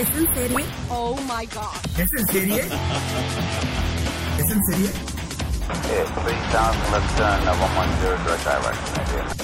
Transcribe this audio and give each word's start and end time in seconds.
¿Es 0.00 0.08
en 0.16 0.34
serie? 0.34 0.64
Oh 0.88 1.14
my 1.28 1.44
god. 1.44 1.76
¿Es 1.98 2.10
en 2.14 2.26
serie? 2.28 2.60
¿Es 4.38 4.50
en 4.50 4.64
serie? 4.64 4.88
Okay, 5.68 6.04
3000 6.24 6.72
left 6.90 7.16
turn, 7.18 7.46
uh, 7.46 7.52
110 7.52 8.24
direct 8.24 8.44
direction, 8.46 9.39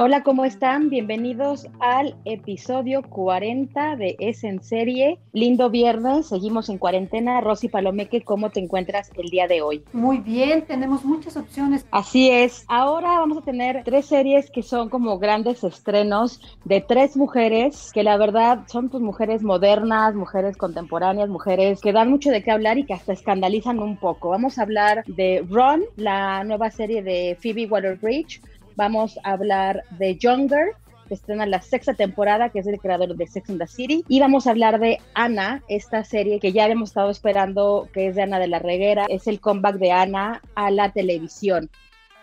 Hola, 0.00 0.22
¿cómo 0.22 0.44
están? 0.44 0.90
Bienvenidos 0.90 1.66
al 1.80 2.14
episodio 2.24 3.02
40 3.02 3.96
de 3.96 4.14
Es 4.20 4.44
en 4.44 4.62
Serie. 4.62 5.18
Lindo 5.32 5.70
viernes, 5.70 6.28
seguimos 6.28 6.68
en 6.68 6.78
cuarentena. 6.78 7.40
Rosy 7.40 7.68
Palomeque, 7.68 8.22
¿cómo 8.22 8.50
te 8.50 8.60
encuentras 8.60 9.10
el 9.16 9.28
día 9.28 9.48
de 9.48 9.60
hoy? 9.60 9.82
Muy 9.92 10.18
bien, 10.18 10.64
tenemos 10.66 11.04
muchas 11.04 11.36
opciones. 11.36 11.84
Así 11.90 12.30
es. 12.30 12.64
Ahora 12.68 13.18
vamos 13.18 13.38
a 13.38 13.40
tener 13.42 13.82
tres 13.82 14.06
series 14.06 14.52
que 14.52 14.62
son 14.62 14.88
como 14.88 15.18
grandes 15.18 15.64
estrenos 15.64 16.40
de 16.64 16.80
tres 16.80 17.16
mujeres 17.16 17.90
que 17.92 18.04
la 18.04 18.16
verdad 18.16 18.60
son 18.68 18.90
pues 18.90 19.02
mujeres 19.02 19.42
modernas, 19.42 20.14
mujeres 20.14 20.56
contemporáneas, 20.56 21.28
mujeres 21.28 21.80
que 21.80 21.92
dan 21.92 22.08
mucho 22.08 22.30
de 22.30 22.44
qué 22.44 22.52
hablar 22.52 22.78
y 22.78 22.84
que 22.84 22.94
hasta 22.94 23.12
escandalizan 23.12 23.80
un 23.80 23.96
poco. 23.96 24.28
Vamos 24.28 24.58
a 24.58 24.62
hablar 24.62 25.02
de 25.08 25.44
Ron, 25.50 25.82
la 25.96 26.44
nueva 26.44 26.70
serie 26.70 27.02
de 27.02 27.36
Phoebe 27.42 27.66
Water-Bridge 27.66 28.40
Vamos 28.78 29.18
a 29.24 29.32
hablar 29.32 29.82
de 29.98 30.16
Younger, 30.18 30.68
que 31.08 31.14
estrena 31.14 31.46
la 31.46 31.60
sexta 31.60 31.94
temporada, 31.94 32.50
que 32.50 32.60
es 32.60 32.66
el 32.68 32.78
creador 32.78 33.16
de 33.16 33.26
Sex 33.26 33.50
and 33.50 33.58
the 33.58 33.66
City. 33.66 34.04
Y 34.06 34.20
vamos 34.20 34.46
a 34.46 34.50
hablar 34.52 34.78
de 34.78 35.00
Ana, 35.14 35.64
esta 35.66 36.04
serie 36.04 36.38
que 36.38 36.52
ya 36.52 36.68
hemos 36.68 36.90
estado 36.90 37.10
esperando, 37.10 37.88
que 37.92 38.06
es 38.06 38.14
de 38.14 38.22
Ana 38.22 38.38
de 38.38 38.46
la 38.46 38.60
Reguera. 38.60 39.06
Es 39.08 39.26
el 39.26 39.40
comeback 39.40 39.78
de 39.78 39.90
Ana 39.90 40.42
a 40.54 40.70
la 40.70 40.92
televisión. 40.92 41.70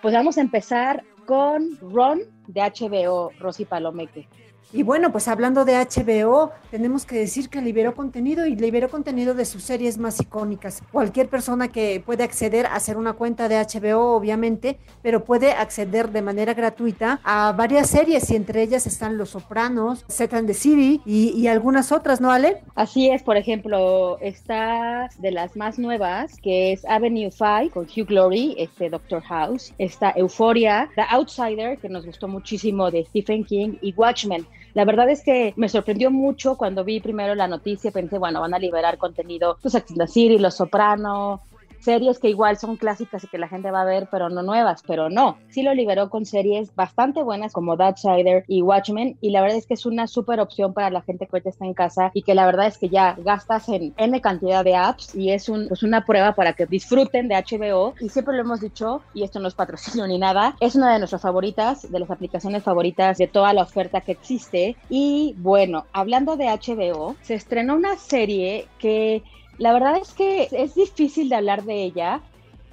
Pues 0.02 0.14
vamos 0.14 0.38
a 0.38 0.42
empezar 0.42 1.03
con 1.26 1.78
Ron 1.81 2.22
de 2.48 2.61
HBO, 2.61 3.31
Rosy 3.38 3.66
Palomeque. 3.66 4.26
Y 4.73 4.83
bueno, 4.83 5.11
pues 5.11 5.27
hablando 5.27 5.63
de 5.63 5.77
HBO, 5.77 6.52
tenemos 6.69 7.05
que 7.05 7.17
decir 7.17 7.49
que 7.49 7.61
liberó 7.61 7.95
contenido 7.95 8.45
y 8.45 8.55
liberó 8.55 8.89
contenido 8.89 9.33
de 9.33 9.45
sus 9.45 9.63
series 9.63 9.97
más 9.97 10.19
icónicas. 10.19 10.81
Cualquier 10.91 11.30
persona 11.30 11.69
que 11.69 12.02
puede 12.05 12.23
acceder 12.23 12.66
a 12.66 12.75
hacer 12.75 12.97
una 12.97 13.13
cuenta 13.13 13.47
de 13.47 13.58
HBO, 13.58 14.16
obviamente, 14.16 14.77
pero 15.02 15.23
puede 15.23 15.52
acceder 15.52 16.11
de 16.11 16.21
manera 16.21 16.53
gratuita 16.53 17.19
a 17.23 17.53
varias 17.53 17.89
series 17.89 18.30
y 18.31 18.36
entre 18.36 18.63
ellas 18.63 18.86
están 18.88 19.17
Los 19.17 19.30
Sopranos, 19.30 20.03
Set 20.08 20.33
and 20.33 20.47
the 20.47 20.53
City 20.53 21.02
y, 21.05 21.30
y 21.30 21.47
algunas 21.47 21.91
otras, 21.91 22.19
¿no, 22.19 22.31
Ale? 22.31 22.63
Así 22.75 23.09
es, 23.09 23.23
por 23.23 23.38
ejemplo, 23.38 24.17
está 24.19 25.09
de 25.19 25.31
las 25.31 25.55
más 25.55 25.80
nuevas, 25.80 26.36
que 26.41 26.73
es 26.73 26.83
Avenue 26.86 27.31
5 27.31 27.73
con 27.73 27.86
Hugh 27.86 28.08
Glory, 28.08 28.55
este 28.58 28.89
Doctor 28.89 29.21
House, 29.23 29.73
está 29.77 30.13
Euphoria, 30.16 30.89
The 30.95 31.03
Outsider, 31.11 31.77
que 31.77 31.88
nos 31.88 32.05
gustó 32.05 32.27
muchísimo 32.27 32.91
de 32.91 33.05
Stephen 33.05 33.43
King, 33.43 33.77
y 33.81 33.93
Watchmen. 33.93 34.45
La 34.76 34.84
verdad 34.84 35.09
es 35.09 35.23
que 35.23 35.54
me 35.56 35.70
sorprendió 35.70 36.12
mucho 36.12 36.58
cuando 36.58 36.84
vi 36.84 37.00
primero 37.00 37.34
la 37.34 37.48
noticia, 37.48 37.92
pensé, 37.92 38.18
bueno, 38.18 38.42
van 38.42 38.54
a 38.54 38.59
liberar 38.59 38.98
contenido, 38.98 39.58
pues 39.62 39.73
City, 40.08 40.38
Los 40.38 40.55
Soprano, 40.55 41.42
series 41.86 42.20
que 42.20 42.30
igual 42.30 42.58
son 42.58 42.76
clásicas 42.78 43.23
y 43.23 43.28
que 43.28 43.38
la 43.38 43.48
gente 43.48 43.72
va 43.72 43.84
a 43.84 43.86
ver, 43.86 44.08
pero 44.12 44.30
no 44.30 44.42
nuevas, 44.42 44.82
pero 44.86 45.10
no. 45.10 45.38
Sí 45.50 45.62
lo 45.62 45.73
liberó 45.73 46.10
con 46.10 46.26
series 46.26 46.76
bastante 46.76 47.22
buenas 47.23 47.54
como 47.54 47.78
Sider 47.96 48.44
y 48.48 48.62
Watchmen 48.62 49.18
y 49.22 49.30
la 49.30 49.42
verdad 49.42 49.58
es 49.58 49.68
que 49.68 49.76
es 49.76 49.86
una 49.86 50.08
súper 50.08 50.40
opción 50.40 50.73
para 50.73 50.90
la 50.90 51.02
gente 51.02 51.28
que 51.28 51.50
está 51.50 51.66
en 51.66 51.73
casa 51.73 52.12
y 52.14 52.23
que 52.23 52.34
la 52.34 52.46
verdad 52.46 52.68
es 52.68 52.78
que 52.78 52.90
ya 52.90 53.16
gastas 53.20 53.70
en 53.70 53.94
N 53.98 54.22
cantidad 54.22 54.64
de 54.64 54.76
apps 54.76 55.14
y 55.14 55.32
es 55.32 55.48
un, 55.50 55.68
pues 55.68 55.84
una 55.84 56.06
prueba 56.06 56.34
para 56.34 56.54
que 56.54 56.66
disfruten 56.66 57.28
de 57.28 57.36
HBO 57.36 57.94
y 58.00 58.10
siempre 58.10 58.36
lo 58.36 58.42
hemos 58.42 58.62
dicho 58.62 59.02
y 59.14 59.23
esto 59.23 59.40
no 59.40 59.48
es 59.48 59.54
patrocinio 59.54 60.08
ni 60.08 60.17
nada, 60.17 60.56
es 60.60 60.76
una 60.76 60.92
de 60.92 61.00
nuestras 61.00 61.22
favoritas, 61.22 61.92
de 61.92 62.00
las 62.00 62.10
aplicaciones 62.10 62.64
favoritas 62.64 63.17
de 63.17 63.28
toda 63.28 63.54
la 63.54 63.64
oferta 63.64 64.02
que 64.02 64.14
existe 64.14 64.76
y 64.90 65.36
bueno, 65.38 65.86
hablando 65.94 66.38
de 66.38 66.46
HBO, 66.46 67.16
se 67.22 67.36
estrenó 67.36 67.76
una 67.76 67.98
serie 67.98 68.67
que 68.80 69.23
la 69.58 69.73
verdad 69.73 69.98
es 69.98 70.14
que 70.14 70.48
es 70.52 70.76
difícil 70.76 71.30
de 71.30 71.36
hablar 71.36 71.64
de 71.64 71.83
ella 71.83 72.21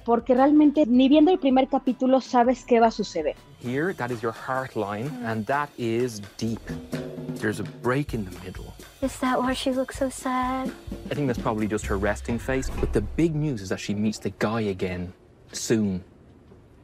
porque 0.05 0.33
realmente 0.33 0.85
ni 0.85 1.07
viendo 1.07 1.31
el 1.31 1.39
primer 1.39 1.67
capítulo 1.67 2.19
sabes 2.21 2.65
qué 2.65 2.79
va 2.79 2.87
a 2.87 2.91
suceder. 2.91 3.35
Here, 3.61 3.93
that 3.93 4.11
is 4.11 4.21
your 4.21 4.33
heart 4.33 4.75
line, 4.75 5.09
and 5.25 5.45
that 5.45 5.69
is 5.77 6.21
deep. 6.37 6.59
There's 7.39 7.61
a 7.61 7.65
break 7.81 8.13
in 8.13 8.25
the 8.25 8.31
middle. 8.43 8.73
Is 9.01 9.17
that 9.19 9.39
why 9.39 9.53
she 9.53 9.71
looks 9.71 9.97
so 9.97 10.09
sad? 10.09 10.71
I 11.09 11.15
think 11.15 11.27
that's 11.27 11.41
probably 11.41 11.67
just 11.67 11.85
her 11.85 11.97
resting 11.97 12.37
face. 12.37 12.69
But 12.69 12.91
the 12.91 13.01
big 13.01 13.33
news 13.33 13.61
is 13.61 13.69
that 13.69 13.79
she 13.79 13.93
meets 13.93 14.19
the 14.19 14.31
guy 14.39 14.61
again 14.61 15.13
soon. 15.53 16.03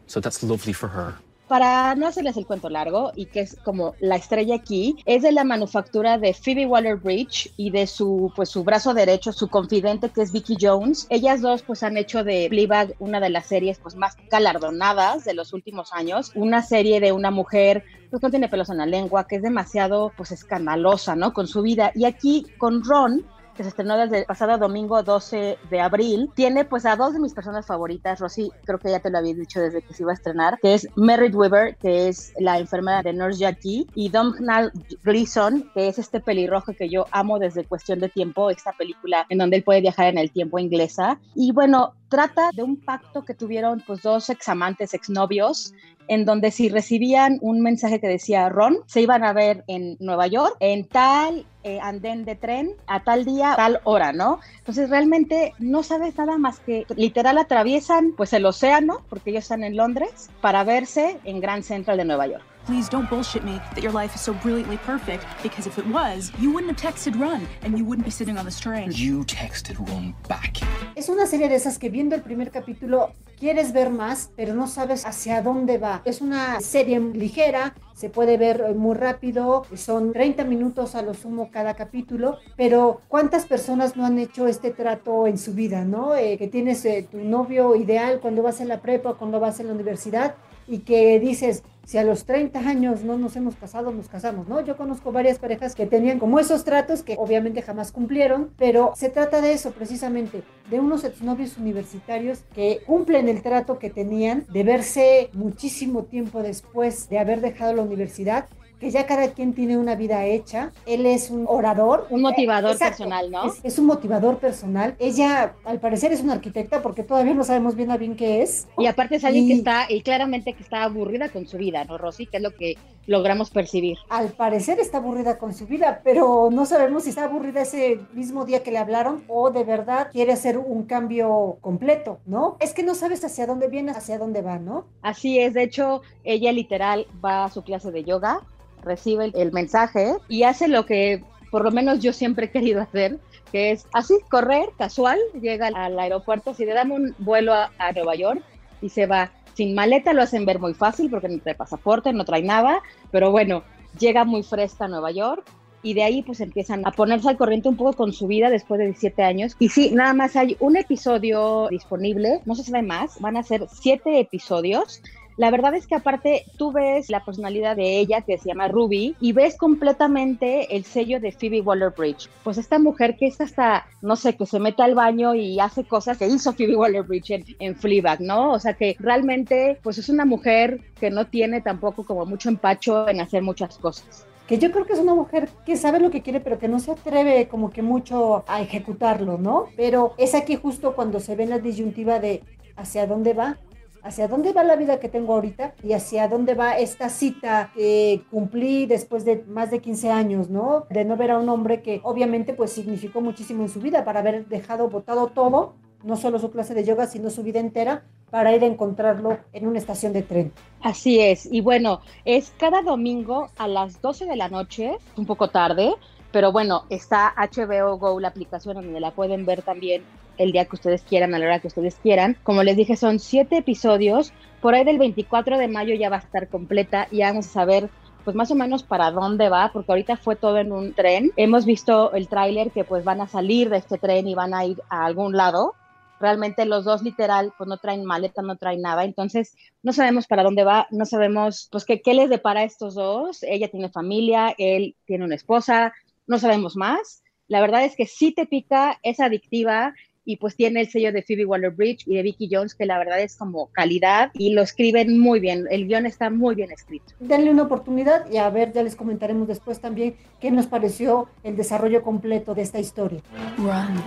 So 0.07 0.19
that's 0.21 0.41
lovely 0.41 0.73
for 0.73 0.87
her 0.87 1.15
para 1.49 1.95
no 1.95 2.07
hacerles 2.07 2.37
el 2.37 2.45
cuento 2.45 2.69
largo 2.69 3.11
y 3.15 3.25
que 3.25 3.41
es 3.41 3.57
como 3.65 3.95
la 3.99 4.15
estrella 4.15 4.55
aquí, 4.55 4.95
es 5.05 5.23
de 5.23 5.31
la 5.31 5.43
manufactura 5.43 6.17
de 6.19 6.33
Phoebe 6.33 6.67
Waller-Bridge 6.67 7.53
y 7.57 7.71
de 7.71 7.87
su 7.87 8.31
pues 8.35 8.49
su 8.49 8.63
brazo 8.63 8.93
derecho, 8.93 9.33
su 9.33 9.49
confidente 9.49 10.09
que 10.09 10.21
es 10.21 10.31
Vicky 10.31 10.55
Jones. 10.61 11.07
Ellas 11.09 11.41
dos 11.41 11.63
pues 11.63 11.81
han 11.81 11.97
hecho 11.97 12.23
de 12.23 12.47
Fleabag 12.49 12.93
una 12.99 13.19
de 13.19 13.31
las 13.31 13.47
series 13.47 13.79
pues 13.79 13.95
más 13.95 14.15
galardonadas 14.29 15.25
de 15.25 15.33
los 15.33 15.51
últimos 15.51 15.91
años, 15.91 16.31
una 16.35 16.61
serie 16.61 16.99
de 16.99 17.11
una 17.11 17.31
mujer 17.31 17.83
pues 18.11 18.21
no 18.21 18.29
tiene 18.29 18.47
pelos 18.47 18.69
en 18.69 18.77
la 18.77 18.85
lengua, 18.85 19.27
que 19.27 19.37
es 19.37 19.41
demasiado 19.41 20.11
pues 20.15 20.31
escandalosa, 20.31 21.15
¿no? 21.15 21.33
Con 21.33 21.47
su 21.47 21.61
vida. 21.63 21.91
Y 21.95 22.05
aquí 22.05 22.45
con 22.57 22.83
Ron 22.83 23.25
que 23.59 23.63
se 23.63 23.69
estrenó 23.71 23.97
desde 23.97 24.19
el 24.19 24.25
pasado 24.25 24.57
domingo 24.57 25.03
12 25.03 25.57
de 25.69 25.81
abril, 25.81 26.31
tiene 26.33 26.63
pues 26.63 26.85
a 26.85 26.95
dos 26.95 27.11
de 27.11 27.19
mis 27.19 27.33
personas 27.33 27.65
favoritas, 27.65 28.17
Rosy, 28.17 28.49
creo 28.63 28.79
que 28.79 28.89
ya 28.89 29.01
te 29.01 29.09
lo 29.09 29.17
había 29.17 29.33
dicho 29.33 29.59
desde 29.59 29.81
que 29.81 29.93
se 29.93 30.03
iba 30.03 30.13
a 30.13 30.15
estrenar, 30.15 30.57
que 30.61 30.75
es 30.75 30.87
Merritt 30.95 31.35
Weaver, 31.35 31.75
que 31.75 32.07
es 32.07 32.31
la 32.39 32.57
enfermera 32.57 33.03
de 33.03 33.11
Nurse 33.11 33.39
Jackie, 33.39 33.85
y 33.95 34.07
Domhnall 34.07 34.71
Gleeson, 35.03 35.69
que 35.73 35.89
es 35.89 35.99
este 35.99 36.21
pelirrojo 36.21 36.71
que 36.71 36.87
yo 36.87 37.05
amo 37.11 37.37
desde 37.37 37.65
Cuestión 37.65 37.99
de 37.99 38.07
Tiempo, 38.07 38.49
esta 38.49 38.71
película 38.71 39.25
en 39.27 39.39
donde 39.39 39.57
él 39.57 39.63
puede 39.63 39.81
viajar 39.81 40.07
en 40.07 40.19
el 40.19 40.31
tiempo 40.31 40.57
inglesa. 40.57 41.19
Y 41.35 41.51
bueno, 41.51 41.95
trata 42.07 42.51
de 42.53 42.63
un 42.63 42.77
pacto 42.77 43.25
que 43.25 43.33
tuvieron 43.33 43.83
pues 43.85 44.01
dos 44.01 44.29
examantes, 44.29 44.93
exnovios, 44.93 45.73
en 46.09 46.25
donde 46.25 46.51
si 46.51 46.69
recibían 46.69 47.37
un 47.41 47.61
mensaje 47.61 48.01
que 48.01 48.07
decía 48.07 48.49
Ron, 48.49 48.79
se 48.87 49.01
iban 49.01 49.23
a 49.23 49.31
ver 49.31 49.63
en 49.67 49.95
Nueva 49.99 50.27
York, 50.27 50.57
en 50.59 50.87
tal 50.87 51.45
eh, 51.63 51.79
andén 51.81 52.25
de 52.25 52.35
tren, 52.35 52.71
a 52.87 53.03
tal 53.03 53.25
día, 53.25 53.53
tal 53.55 53.79
hora, 53.83 54.11
¿no? 54.11 54.39
Entonces 54.57 54.89
realmente 54.89 55.53
no 55.59 55.83
sabes 55.83 56.17
nada 56.17 56.37
más 56.37 56.59
que 56.59 56.85
literal 56.95 57.37
atraviesan 57.37 58.13
pues 58.17 58.33
el 58.33 58.45
océano, 58.45 59.01
porque 59.07 59.29
ellos 59.29 59.43
están 59.43 59.63
en 59.63 59.77
Londres, 59.77 60.29
para 60.41 60.63
verse 60.63 61.19
en 61.25 61.39
Grand 61.39 61.63
Central 61.63 61.97
de 61.97 62.05
Nueva 62.05 62.25
York. 62.25 62.43
Please 62.69 62.87
don't 62.87 63.09
bullshit 63.09 63.43
me 63.43 63.59
that 63.73 63.81
your 63.81 63.91
life 63.91 64.13
is 64.13 64.21
so 64.21 64.31
brilliantly 64.31 64.77
perfect, 64.85 65.25
because 65.41 65.65
if 65.65 65.79
it 65.79 65.87
was, 65.87 66.31
you 66.37 66.51
wouldn't 66.51 66.69
have 66.69 66.93
texted 66.93 67.19
Run 67.19 67.47
and 67.63 67.75
you 67.75 67.83
wouldn't 67.83 68.05
be 68.05 68.11
sitting 68.11 68.37
on 68.37 68.45
this 68.45 68.59
train. 68.59 68.91
You 68.93 69.23
texted 69.23 69.79
Run 69.89 70.13
back. 70.27 70.59
Es 70.95 71.09
una 71.09 71.25
serie 71.25 71.49
de 71.49 71.55
esas 71.55 71.79
que 71.79 71.89
viendo 71.89 72.15
el 72.15 72.21
primer 72.21 72.51
capítulo 72.51 73.13
quieres 73.39 73.73
ver 73.73 73.89
más, 73.89 74.29
pero 74.35 74.53
no 74.53 74.67
sabes 74.67 75.07
hacia 75.07 75.41
dónde 75.41 75.79
va. 75.79 76.03
Es 76.05 76.21
una 76.21 76.61
serie 76.61 76.99
ligera, 76.99 77.73
se 77.95 78.11
puede 78.11 78.37
ver 78.37 78.75
muy 78.75 78.95
rápido, 78.95 79.65
son 79.75 80.13
30 80.13 80.43
minutos 80.43 80.93
a 80.93 81.01
lo 81.01 81.15
sumo 81.15 81.49
cada 81.49 81.73
capítulo, 81.73 82.37
pero 82.55 83.01
¿cuántas 83.07 83.47
personas 83.47 83.97
no 83.97 84.05
han 84.05 84.19
hecho 84.19 84.45
este 84.45 84.69
trato 84.69 85.25
en 85.25 85.39
su 85.39 85.55
vida, 85.55 85.85
no? 85.85 86.15
Eh, 86.15 86.37
que 86.37 86.47
tienes 86.47 86.85
eh, 86.85 87.07
tu 87.09 87.17
novio 87.17 87.75
ideal 87.75 88.19
cuando 88.19 88.43
vas 88.43 88.61
a 88.61 88.65
la 88.65 88.79
prepa, 88.79 89.15
cuando 89.15 89.39
vas 89.39 89.59
a 89.59 89.63
la 89.63 89.73
universidad 89.73 90.35
y 90.67 90.79
que 90.79 91.19
dices, 91.19 91.63
si 91.89 91.97
a 91.97 92.03
los 92.03 92.25
30 92.25 92.59
años 92.59 93.03
no 93.03 93.17
nos 93.17 93.35
hemos 93.35 93.55
casado, 93.55 93.91
nos 93.91 94.07
casamos, 94.07 94.47
¿no? 94.47 94.61
Yo 94.61 94.77
conozco 94.77 95.11
varias 95.11 95.39
parejas 95.39 95.73
que 95.73 95.87
tenían 95.87 96.19
como 96.19 96.39
esos 96.39 96.63
tratos 96.63 97.01
que 97.01 97.15
obviamente 97.17 97.63
jamás 97.63 97.91
cumplieron, 97.91 98.51
pero 98.59 98.93
se 98.95 99.09
trata 99.09 99.41
de 99.41 99.53
eso 99.53 99.71
precisamente, 99.71 100.43
de 100.69 100.79
unos 100.79 101.03
exnovios 101.03 101.57
universitarios 101.57 102.43
que 102.53 102.81
cumplen 102.85 103.27
el 103.27 103.41
trato 103.41 103.79
que 103.79 103.89
tenían, 103.89 104.45
de 104.53 104.63
verse 104.63 105.31
muchísimo 105.33 106.03
tiempo 106.03 106.43
después 106.43 107.09
de 107.09 107.17
haber 107.17 107.41
dejado 107.41 107.73
la 107.73 107.81
universidad 107.81 108.49
que 108.79 108.91
ya 108.91 109.05
cada 109.05 109.31
quien 109.31 109.53
tiene 109.53 109.77
una 109.77 109.95
vida 109.95 110.25
hecha. 110.25 110.71
Él 110.85 111.05
es 111.05 111.29
un 111.29 111.45
orador. 111.47 112.07
Un 112.09 112.21
motivador 112.21 112.71
Exacto. 112.71 112.97
personal, 112.97 113.31
¿no? 113.31 113.45
Es, 113.45 113.59
es 113.63 113.79
un 113.79 113.85
motivador 113.85 114.37
personal. 114.37 114.95
Ella, 114.99 115.53
al 115.65 115.79
parecer, 115.79 116.11
es 116.11 116.21
una 116.21 116.33
arquitecta 116.33 116.81
porque 116.81 117.03
todavía 117.03 117.33
no 117.33 117.43
sabemos 117.43 117.75
bien 117.75 117.91
a 117.91 117.97
bien 117.97 118.15
qué 118.15 118.41
es. 118.41 118.67
Y 118.77 118.87
aparte 118.87 119.15
es 119.15 119.23
alguien 119.23 119.47
que 119.47 119.53
está, 119.53 119.85
y 119.89 120.01
claramente 120.01 120.53
que 120.53 120.63
está 120.63 120.83
aburrida 120.83 121.29
con 121.29 121.47
su 121.47 121.57
vida, 121.57 121.83
¿no, 121.85 121.97
Rosy? 121.97 122.25
Que 122.25 122.37
es 122.37 122.43
lo 122.43 122.55
que 122.55 122.77
logramos 123.09 123.49
percibir. 123.49 123.97
Al 124.09 124.29
parecer 124.29 124.79
está 124.79 124.99
aburrida 124.99 125.39
con 125.39 125.53
su 125.53 125.65
vida, 125.65 126.01
pero 126.03 126.49
no 126.51 126.65
sabemos 126.67 127.03
si 127.03 127.09
está 127.09 127.23
aburrida 127.23 127.61
ese 127.61 127.99
mismo 128.13 128.45
día 128.45 128.61
que 128.61 128.71
le 128.71 128.77
hablaron 128.77 129.23
o 129.27 129.49
de 129.49 129.63
verdad 129.63 130.09
quiere 130.11 130.31
hacer 130.33 130.59
un 130.59 130.83
cambio 130.83 131.57
completo, 131.59 132.19
¿no? 132.27 132.57
Es 132.59 132.73
que 132.73 132.83
no 132.83 132.93
sabes 132.93 133.23
hacia 133.23 133.47
dónde 133.47 133.67
viene, 133.67 133.91
hacia 133.91 134.19
dónde 134.19 134.43
va, 134.43 134.59
¿no? 134.59 134.85
Así 135.01 135.39
es, 135.39 135.55
de 135.55 135.63
hecho, 135.63 136.01
ella 136.23 136.51
literal 136.51 137.07
va 137.23 137.45
a 137.45 137.49
su 137.49 137.63
clase 137.63 137.91
de 137.91 138.03
yoga, 138.03 138.41
recibe 138.83 139.31
el, 139.33 139.51
mensaje 139.51 140.15
y 140.27 140.43
hace 140.43 140.67
lo 140.67 140.85
que 140.85 141.23
por 141.51 141.63
lo 141.63 141.71
menos 141.71 141.99
yo 141.99 142.13
siempre 142.13 142.45
he 142.45 142.51
querido 142.51 142.81
hacer, 142.81 143.17
que 143.51 143.71
es 143.71 143.87
así, 143.93 144.15
correr, 144.29 144.69
casual, 144.77 145.17
llega 145.41 145.67
al 145.67 145.97
aeropuerto, 145.97 146.53
si 146.53 146.65
le 146.65 146.73
dan 146.73 146.91
un 146.91 147.15
vuelo 147.17 147.53
a, 147.53 147.71
a 147.79 147.91
Nueva 147.91 148.15
York 148.15 148.41
y 148.81 148.89
se 148.89 149.07
va 149.07 149.31
sin 149.55 149.73
maleta, 149.73 150.13
lo 150.13 150.21
hacen 150.21 150.45
ver 150.45 150.59
muy 150.59 150.73
fácil 150.73 151.09
porque 151.09 151.27
no 151.27 151.39
trae 151.39 151.55
pasaporte, 151.55 152.13
no 152.13 152.23
trae 152.23 152.43
nada, 152.43 152.81
pero 153.11 153.31
bueno, 153.31 153.63
llega 153.97 154.23
muy 154.23 154.43
fresca 154.43 154.85
a 154.85 154.87
Nueva 154.87 155.11
York 155.11 155.43
y 155.81 155.93
de 155.93 156.03
ahí 156.03 156.21
pues 156.21 156.41
empiezan 156.41 156.85
a 156.85 156.91
ponerse 156.91 157.29
al 157.29 157.37
corriente 157.37 157.69
un 157.69 157.77
poco 157.77 157.93
con 157.93 158.13
su 158.13 158.27
vida 158.27 158.49
después 158.49 158.79
de 158.79 158.85
17 158.85 159.23
años. 159.23 159.55
Y 159.59 159.69
sí, 159.69 159.91
nada 159.91 160.13
más 160.13 160.35
hay 160.35 160.57
un 160.59 160.77
episodio 160.77 161.67
disponible, 161.69 162.41
no 162.45 162.55
se 162.55 162.63
sabe 162.63 162.83
más, 162.83 163.19
van 163.19 163.37
a 163.37 163.43
ser 163.43 163.67
siete 163.71 164.19
episodios. 164.19 165.01
La 165.39 165.51
verdad 165.51 165.73
es 165.73 165.87
que 165.87 165.95
aparte 165.95 166.43
tú 166.57 166.73
ves 166.73 167.09
la 167.09 167.23
personalidad 167.23 167.77
de 167.77 167.97
ella 167.97 168.19
que 168.19 168.37
se 168.37 168.49
llama 168.49 168.67
Ruby 168.67 169.15
y 169.21 169.31
ves 169.31 169.55
completamente 169.55 170.75
el 170.75 170.83
sello 170.83 171.21
de 171.21 171.31
Phoebe 171.31 171.61
Waller-Bridge. 171.61 172.29
Pues 172.43 172.57
esta 172.57 172.77
mujer 172.77 173.15
que 173.15 173.27
es 173.27 173.39
hasta, 173.39 173.85
no 174.01 174.17
sé, 174.17 174.35
que 174.35 174.45
se 174.45 174.59
mete 174.59 174.83
al 174.83 174.95
baño 174.95 175.35
y 175.35 175.57
hace 175.61 175.85
cosas 175.85 176.17
que 176.17 176.27
hizo 176.27 176.51
Phoebe 176.51 176.75
Waller-Bridge 176.75 177.31
en, 177.31 177.45
en 177.59 177.77
¿no? 178.19 178.51
O 178.51 178.59
sea 178.59 178.73
que 178.73 178.97
realmente 178.99 179.79
pues 179.81 179.97
es 179.97 180.09
una 180.09 180.25
mujer 180.25 180.81
que 180.99 181.09
no 181.09 181.27
tiene 181.27 181.61
tampoco 181.61 182.03
como 182.03 182.25
mucho 182.25 182.49
empacho 182.49 183.07
en 183.07 183.21
hacer 183.21 183.41
muchas 183.41 183.77
cosas. 183.77 184.25
Que 184.45 184.57
yo 184.57 184.73
creo 184.73 184.85
que 184.85 184.91
es 184.91 184.99
una 184.99 185.15
mujer 185.15 185.47
que 185.65 185.77
sabe 185.77 186.01
lo 186.01 186.11
que 186.11 186.21
quiere, 186.21 186.41
pero 186.41 186.59
que 186.59 186.67
no 186.67 186.81
se 186.81 186.91
atreve 186.91 187.47
como 187.47 187.69
que 187.69 187.81
mucho 187.81 188.43
a 188.45 188.61
ejecutarlo, 188.61 189.37
¿no? 189.37 189.67
Pero 189.77 190.15
es 190.17 190.35
aquí 190.35 190.57
justo 190.57 190.95
cuando 190.95 191.21
se 191.21 191.37
ve 191.37 191.45
la 191.45 191.59
disyuntiva 191.59 192.19
de 192.19 192.43
hacia 192.75 193.07
dónde 193.07 193.33
va, 193.33 193.57
hacia 194.03 194.27
dónde 194.27 194.53
va 194.53 194.63
la 194.63 194.75
vida 194.75 194.99
que 194.99 195.09
tengo 195.09 195.33
ahorita 195.33 195.73
y 195.83 195.93
hacia 195.93 196.27
dónde 196.27 196.53
va 196.53 196.77
esta 196.77 197.09
cita 197.09 197.71
que 197.75 198.23
cumplí 198.31 198.85
después 198.85 199.25
de 199.25 199.43
más 199.47 199.71
de 199.71 199.79
15 199.79 200.11
años, 200.11 200.49
¿no? 200.49 200.85
De 200.89 201.05
no 201.05 201.17
ver 201.17 201.31
a 201.31 201.39
un 201.39 201.49
hombre 201.49 201.81
que 201.81 202.01
obviamente 202.03 202.53
pues 202.53 202.71
significó 202.71 203.21
muchísimo 203.21 203.63
en 203.63 203.69
su 203.69 203.79
vida 203.79 204.03
para 204.05 204.19
haber 204.19 204.47
dejado 204.47 204.89
botado 204.89 205.27
todo, 205.27 205.75
no 206.03 206.15
solo 206.15 206.39
su 206.39 206.51
clase 206.51 206.73
de 206.73 206.85
yoga, 206.85 207.07
sino 207.07 207.29
su 207.29 207.43
vida 207.43 207.59
entera 207.59 208.05
para 208.29 208.55
ir 208.55 208.63
a 208.63 208.67
encontrarlo 208.67 209.39
en 209.53 209.67
una 209.67 209.79
estación 209.79 210.13
de 210.13 210.21
tren. 210.21 210.53
Así 210.81 211.19
es, 211.19 211.51
y 211.51 211.61
bueno, 211.61 212.01
es 212.25 212.53
cada 212.57 212.81
domingo 212.81 213.49
a 213.57 213.67
las 213.67 214.01
12 214.01 214.25
de 214.25 214.35
la 214.35 214.49
noche, 214.49 214.97
un 215.17 215.25
poco 215.25 215.49
tarde, 215.49 215.93
pero 216.31 216.51
bueno, 216.51 216.83
está 216.89 217.33
HBO 217.35 217.97
Go, 217.97 218.19
la 218.19 218.27
aplicación 218.27 218.75
donde 218.75 218.99
la 218.99 219.11
pueden 219.11 219.45
ver 219.45 219.63
también 219.63 220.03
el 220.39 220.51
día 220.51 220.65
que 220.65 220.75
ustedes 220.75 221.03
quieran, 221.03 221.35
a 221.35 221.39
la 221.39 221.45
hora 221.45 221.59
que 221.59 221.67
ustedes 221.67 221.95
quieran. 222.01 222.37
Como 222.43 222.63
les 222.63 222.75
dije, 222.75 222.95
son 222.95 223.19
siete 223.19 223.57
episodios, 223.57 224.33
por 224.61 224.73
ahí 224.73 224.83
del 224.83 224.97
24 224.97 225.57
de 225.57 225.67
mayo 225.67 225.93
ya 225.93 226.09
va 226.09 226.15
a 226.15 226.19
estar 226.19 226.47
completa 226.47 227.07
y 227.11 227.21
vamos 227.21 227.47
a 227.47 227.51
saber 227.51 227.89
pues 228.23 228.35
más 228.35 228.51
o 228.51 228.55
menos 228.55 228.83
para 228.83 229.11
dónde 229.11 229.49
va, 229.49 229.71
porque 229.73 229.91
ahorita 229.91 230.17
fue 230.17 230.35
todo 230.35 230.57
en 230.57 230.71
un 230.71 230.93
tren. 230.93 231.31
Hemos 231.35 231.65
visto 231.65 232.11
el 232.13 232.27
tráiler 232.27 232.71
que 232.71 232.83
pues 232.83 233.03
van 233.03 233.21
a 233.21 233.27
salir 233.27 233.69
de 233.69 233.77
este 233.77 233.97
tren 233.97 234.27
y 234.27 234.35
van 234.35 234.53
a 234.53 234.65
ir 234.65 234.81
a 234.89 235.05
algún 235.05 235.35
lado. 235.35 235.73
Realmente 236.19 236.65
los 236.65 236.83
dos 236.83 237.01
literal 237.01 237.53
pues 237.57 237.67
no 237.67 237.77
traen 237.77 238.03
maleta, 238.03 238.41
no 238.41 238.57
traen 238.57 238.81
nada, 238.81 239.05
entonces 239.05 239.55
no 239.83 239.93
sabemos 239.93 240.27
para 240.27 240.43
dónde 240.43 240.65
va, 240.65 240.85
no 240.91 241.05
sabemos 241.05 241.69
pues 241.71 241.85
qué, 241.85 242.01
qué 242.01 242.13
les 242.13 242.29
depara 242.29 242.59
a 242.59 242.65
estos 242.65 242.95
dos. 242.95 243.41
Ella 243.43 243.69
tiene 243.69 243.89
familia, 243.89 244.53
él 244.57 244.95
tiene 245.05 245.23
una 245.23 245.35
esposa, 245.35 245.93
no 246.27 246.37
sabemos 246.37 246.75
más. 246.75 247.23
La 247.47 247.61
verdad 247.61 247.83
es 247.83 247.95
que 247.95 248.05
sí 248.05 248.31
te 248.31 248.45
pica, 248.45 248.99
es 249.01 249.19
adictiva 249.19 249.95
y 250.25 250.37
pues 250.37 250.55
tiene 250.55 250.81
el 250.81 250.89
sello 250.89 251.11
de 251.11 251.23
Phoebe 251.23 251.45
Waller-Bridge 251.45 252.07
y 252.07 252.15
de 252.15 252.23
Vicky 252.23 252.49
Jones, 252.51 252.75
que 252.75 252.85
la 252.85 252.97
verdad 252.97 253.19
es 253.19 253.35
como 253.35 253.67
calidad 253.71 254.31
y 254.33 254.53
lo 254.53 254.61
escriben 254.61 255.19
muy 255.19 255.39
bien, 255.39 255.65
el 255.69 255.87
guion 255.87 256.05
está 256.05 256.29
muy 256.29 256.55
bien 256.55 256.71
escrito. 256.71 257.13
denle 257.19 257.51
una 257.51 257.63
oportunidad 257.63 258.29
y 258.31 258.37
a 258.37 258.49
ver, 258.49 258.73
ya 258.73 258.83
les 258.83 258.95
comentaremos 258.95 259.47
después 259.47 259.79
también 259.79 260.15
qué 260.39 260.51
nos 260.51 260.67
pareció 260.67 261.27
el 261.43 261.55
desarrollo 261.55 262.03
completo 262.03 262.55
de 262.55 262.61
esta 262.61 262.79
historia. 262.79 263.21
Run. 263.57 264.01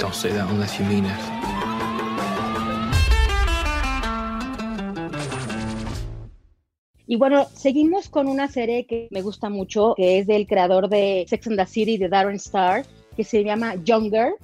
Don't 0.00 0.14
say 0.14 0.32
that 0.32 0.50
unless 0.50 0.78
you 0.78 0.84
mean 0.86 1.04
it. 1.06 1.34
Y 7.06 7.16
bueno, 7.16 7.46
seguimos 7.54 8.08
con 8.08 8.28
una 8.28 8.48
serie 8.48 8.86
que 8.86 9.08
me 9.10 9.20
gusta 9.20 9.50
mucho, 9.50 9.94
que 9.94 10.18
es 10.18 10.26
del 10.26 10.46
creador 10.46 10.88
de 10.88 11.26
Sex 11.28 11.46
and 11.48 11.58
the 11.58 11.66
City, 11.66 11.98
de 11.98 12.08
Darren 12.08 12.36
Star, 12.36 12.84
que 13.14 13.24
se 13.24 13.44
llama 13.44 13.74
Younger. 13.84 14.34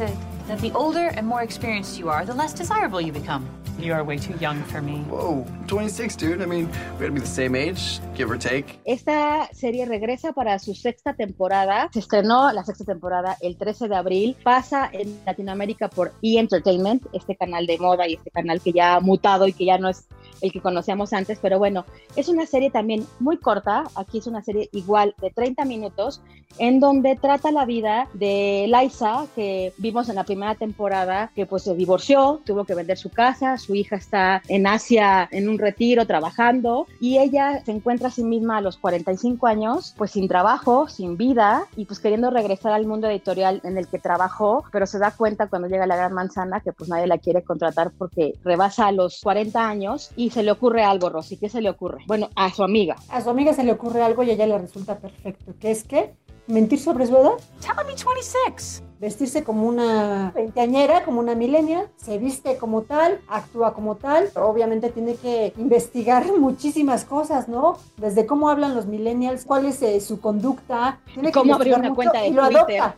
It 0.00 0.16
that 0.48 0.60
the 0.60 0.72
older 0.72 1.08
and 1.16 1.26
more 1.26 1.42
experienced 1.42 1.98
you 1.98 2.08
are, 2.08 2.24
the 2.24 2.34
less 2.34 2.52
desirable 2.52 3.00
you 3.00 3.12
become? 3.12 3.48
You 3.78 3.92
are 3.92 4.04
way 4.04 4.18
too 4.18 4.34
young 4.40 4.62
for 4.64 4.80
me. 4.80 4.98
Whoa, 5.08 5.46
26, 5.66 6.16
dude. 6.16 6.42
I 6.42 6.46
mean, 6.46 6.68
we 6.94 7.00
gotta 7.00 7.12
be 7.12 7.20
the 7.20 7.26
same 7.26 7.54
age, 7.54 8.00
give 8.14 8.30
or 8.30 8.36
take. 8.36 8.78
Esta 8.84 9.48
serie 9.52 9.84
regresa 9.86 10.32
para 10.32 10.58
su 10.58 10.74
sexta 10.74 11.14
temporada. 11.14 11.90
Se 11.92 12.00
estrenó 12.00 12.52
la 12.52 12.64
sexta 12.64 12.84
temporada 12.84 13.36
el 13.40 13.56
13 13.56 13.88
de 13.88 13.96
abril. 13.96 14.36
Pasa 14.42 14.88
en 14.92 15.18
Latinoamérica 15.26 15.88
por 15.88 16.12
E! 16.22 16.38
Entertainment, 16.38 17.06
este 17.12 17.36
canal 17.36 17.66
de 17.66 17.78
moda 17.78 18.06
y 18.08 18.14
este 18.14 18.30
canal 18.30 18.60
que 18.60 18.72
ya 18.72 18.96
ha 18.96 19.00
mutado 19.00 19.46
y 19.46 19.52
que 19.52 19.64
ya 19.64 19.78
no 19.78 19.88
es 19.88 20.06
el 20.40 20.52
que 20.52 20.60
conocíamos 20.60 21.12
antes. 21.12 21.38
Pero 21.40 21.58
bueno, 21.58 21.84
es 22.16 22.28
una 22.28 22.46
serie 22.46 22.70
también 22.70 23.06
muy 23.20 23.38
corta. 23.38 23.84
Aquí 23.94 24.18
es 24.18 24.26
una 24.26 24.42
serie 24.42 24.68
igual 24.72 25.14
de 25.20 25.30
30 25.30 25.64
minutos, 25.64 26.20
en 26.58 26.80
donde 26.80 27.16
trata 27.16 27.50
la 27.50 27.64
vida 27.64 28.08
de 28.14 28.66
Liza, 28.68 29.26
que 29.34 29.72
vimos 29.78 30.08
en 30.08 30.16
la 30.16 30.24
primera 30.24 30.54
temporada, 30.54 31.30
que 31.34 31.46
pues 31.46 31.64
se 31.64 31.74
divorció, 31.74 32.40
tuvo 32.44 32.64
que 32.64 32.74
vender 32.74 32.96
su 32.96 33.10
casa, 33.10 33.58
su 33.58 33.74
hija 33.74 33.96
está 33.96 34.42
en 34.48 34.66
Asia 34.66 35.28
en 35.30 35.48
un 35.48 35.58
retiro 35.58 36.06
trabajando 36.06 36.86
y 37.00 37.18
ella 37.18 37.62
se 37.64 37.72
encuentra 37.72 38.08
a 38.08 38.10
sí 38.10 38.24
misma 38.24 38.58
a 38.58 38.60
los 38.60 38.76
45 38.76 39.46
años, 39.46 39.94
pues 39.96 40.12
sin 40.12 40.28
trabajo, 40.28 40.88
sin 40.88 41.16
vida 41.16 41.66
y 41.76 41.86
pues 41.86 41.98
queriendo 41.98 42.30
regresar 42.30 42.72
al 42.72 42.86
mundo 42.86 43.08
editorial 43.08 43.60
en 43.64 43.76
el 43.78 43.88
que 43.88 43.98
trabajó, 43.98 44.64
pero 44.70 44.86
se 44.86 44.98
da 44.98 45.10
cuenta 45.10 45.48
cuando 45.48 45.68
llega 45.68 45.86
la 45.86 45.96
gran 45.96 46.12
manzana 46.12 46.60
que 46.60 46.72
pues 46.72 46.88
nadie 46.88 47.06
la 47.06 47.18
quiere 47.18 47.42
contratar 47.42 47.92
porque 47.96 48.34
rebasa 48.44 48.86
a 48.86 48.92
los 48.92 49.20
40 49.22 49.68
años 49.68 50.10
y 50.16 50.23
se 50.30 50.42
le 50.42 50.50
ocurre 50.50 50.82
algo, 50.82 51.10
Rosy, 51.10 51.36
¿qué 51.36 51.48
se 51.48 51.60
le 51.60 51.70
ocurre? 51.70 52.04
Bueno, 52.06 52.28
a 52.36 52.50
su 52.50 52.62
amiga. 52.62 52.96
A 53.08 53.20
su 53.20 53.30
amiga 53.30 53.52
se 53.52 53.64
le 53.64 53.72
ocurre 53.72 54.02
algo 54.02 54.22
y 54.22 54.30
a 54.30 54.32
ella 54.34 54.46
le 54.46 54.58
resulta 54.58 54.98
perfecto, 54.98 55.54
que 55.60 55.70
es 55.70 55.84
que 55.84 56.14
mentir 56.46 56.80
sobre 56.80 57.06
su 57.06 57.16
edad, 57.16 57.32
Telling 57.60 57.76
me 57.86 57.94
26. 57.94 58.82
vestirse 59.00 59.44
como 59.44 59.66
una 59.66 60.32
veinteañera, 60.34 61.04
como 61.04 61.20
una 61.20 61.34
millennial, 61.34 61.88
se 61.96 62.16
viste 62.18 62.56
como 62.56 62.82
tal, 62.82 63.20
actúa 63.28 63.74
como 63.74 63.96
tal, 63.96 64.30
obviamente 64.34 64.90
tiene 64.90 65.16
que 65.16 65.52
investigar 65.58 66.24
muchísimas 66.38 67.04
cosas, 67.04 67.48
¿no? 67.48 67.76
Desde 67.98 68.24
cómo 68.26 68.48
hablan 68.48 68.74
los 68.74 68.86
millennials, 68.86 69.44
cuál 69.44 69.66
es 69.66 69.82
eh, 69.82 70.00
su 70.00 70.20
conducta, 70.20 71.00
tiene 71.12 71.28
que 71.28 71.38
Cómo 71.38 71.54
abrir 71.54 71.72
investigar 71.74 71.80
una 71.80 71.88
mucho 71.90 71.96
cuenta 71.96 72.20
de 72.20 72.28
y 72.28 72.32
lo 72.32 72.42
Twitter. 72.48 72.80
adopta, 72.80 72.96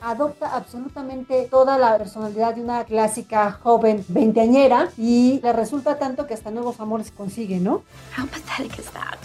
adopta 0.02 0.56
absolutamente 0.56 1.48
toda 1.50 1.78
la 1.78 1.96
personalidad 1.96 2.54
de 2.54 2.62
una 2.62 2.84
clásica 2.84 3.52
joven 3.62 4.04
veinteañera 4.08 4.90
y 4.98 5.40
le 5.42 5.52
resulta 5.52 5.98
tanto 5.98 6.26
que 6.26 6.34
hasta 6.34 6.50
nuevos 6.50 6.80
amores 6.80 7.10
consigue, 7.10 7.60
¿no? 7.60 7.82
How 8.18 8.26
pathetic 8.26 8.78
is 8.78 8.90
that? 8.90 9.18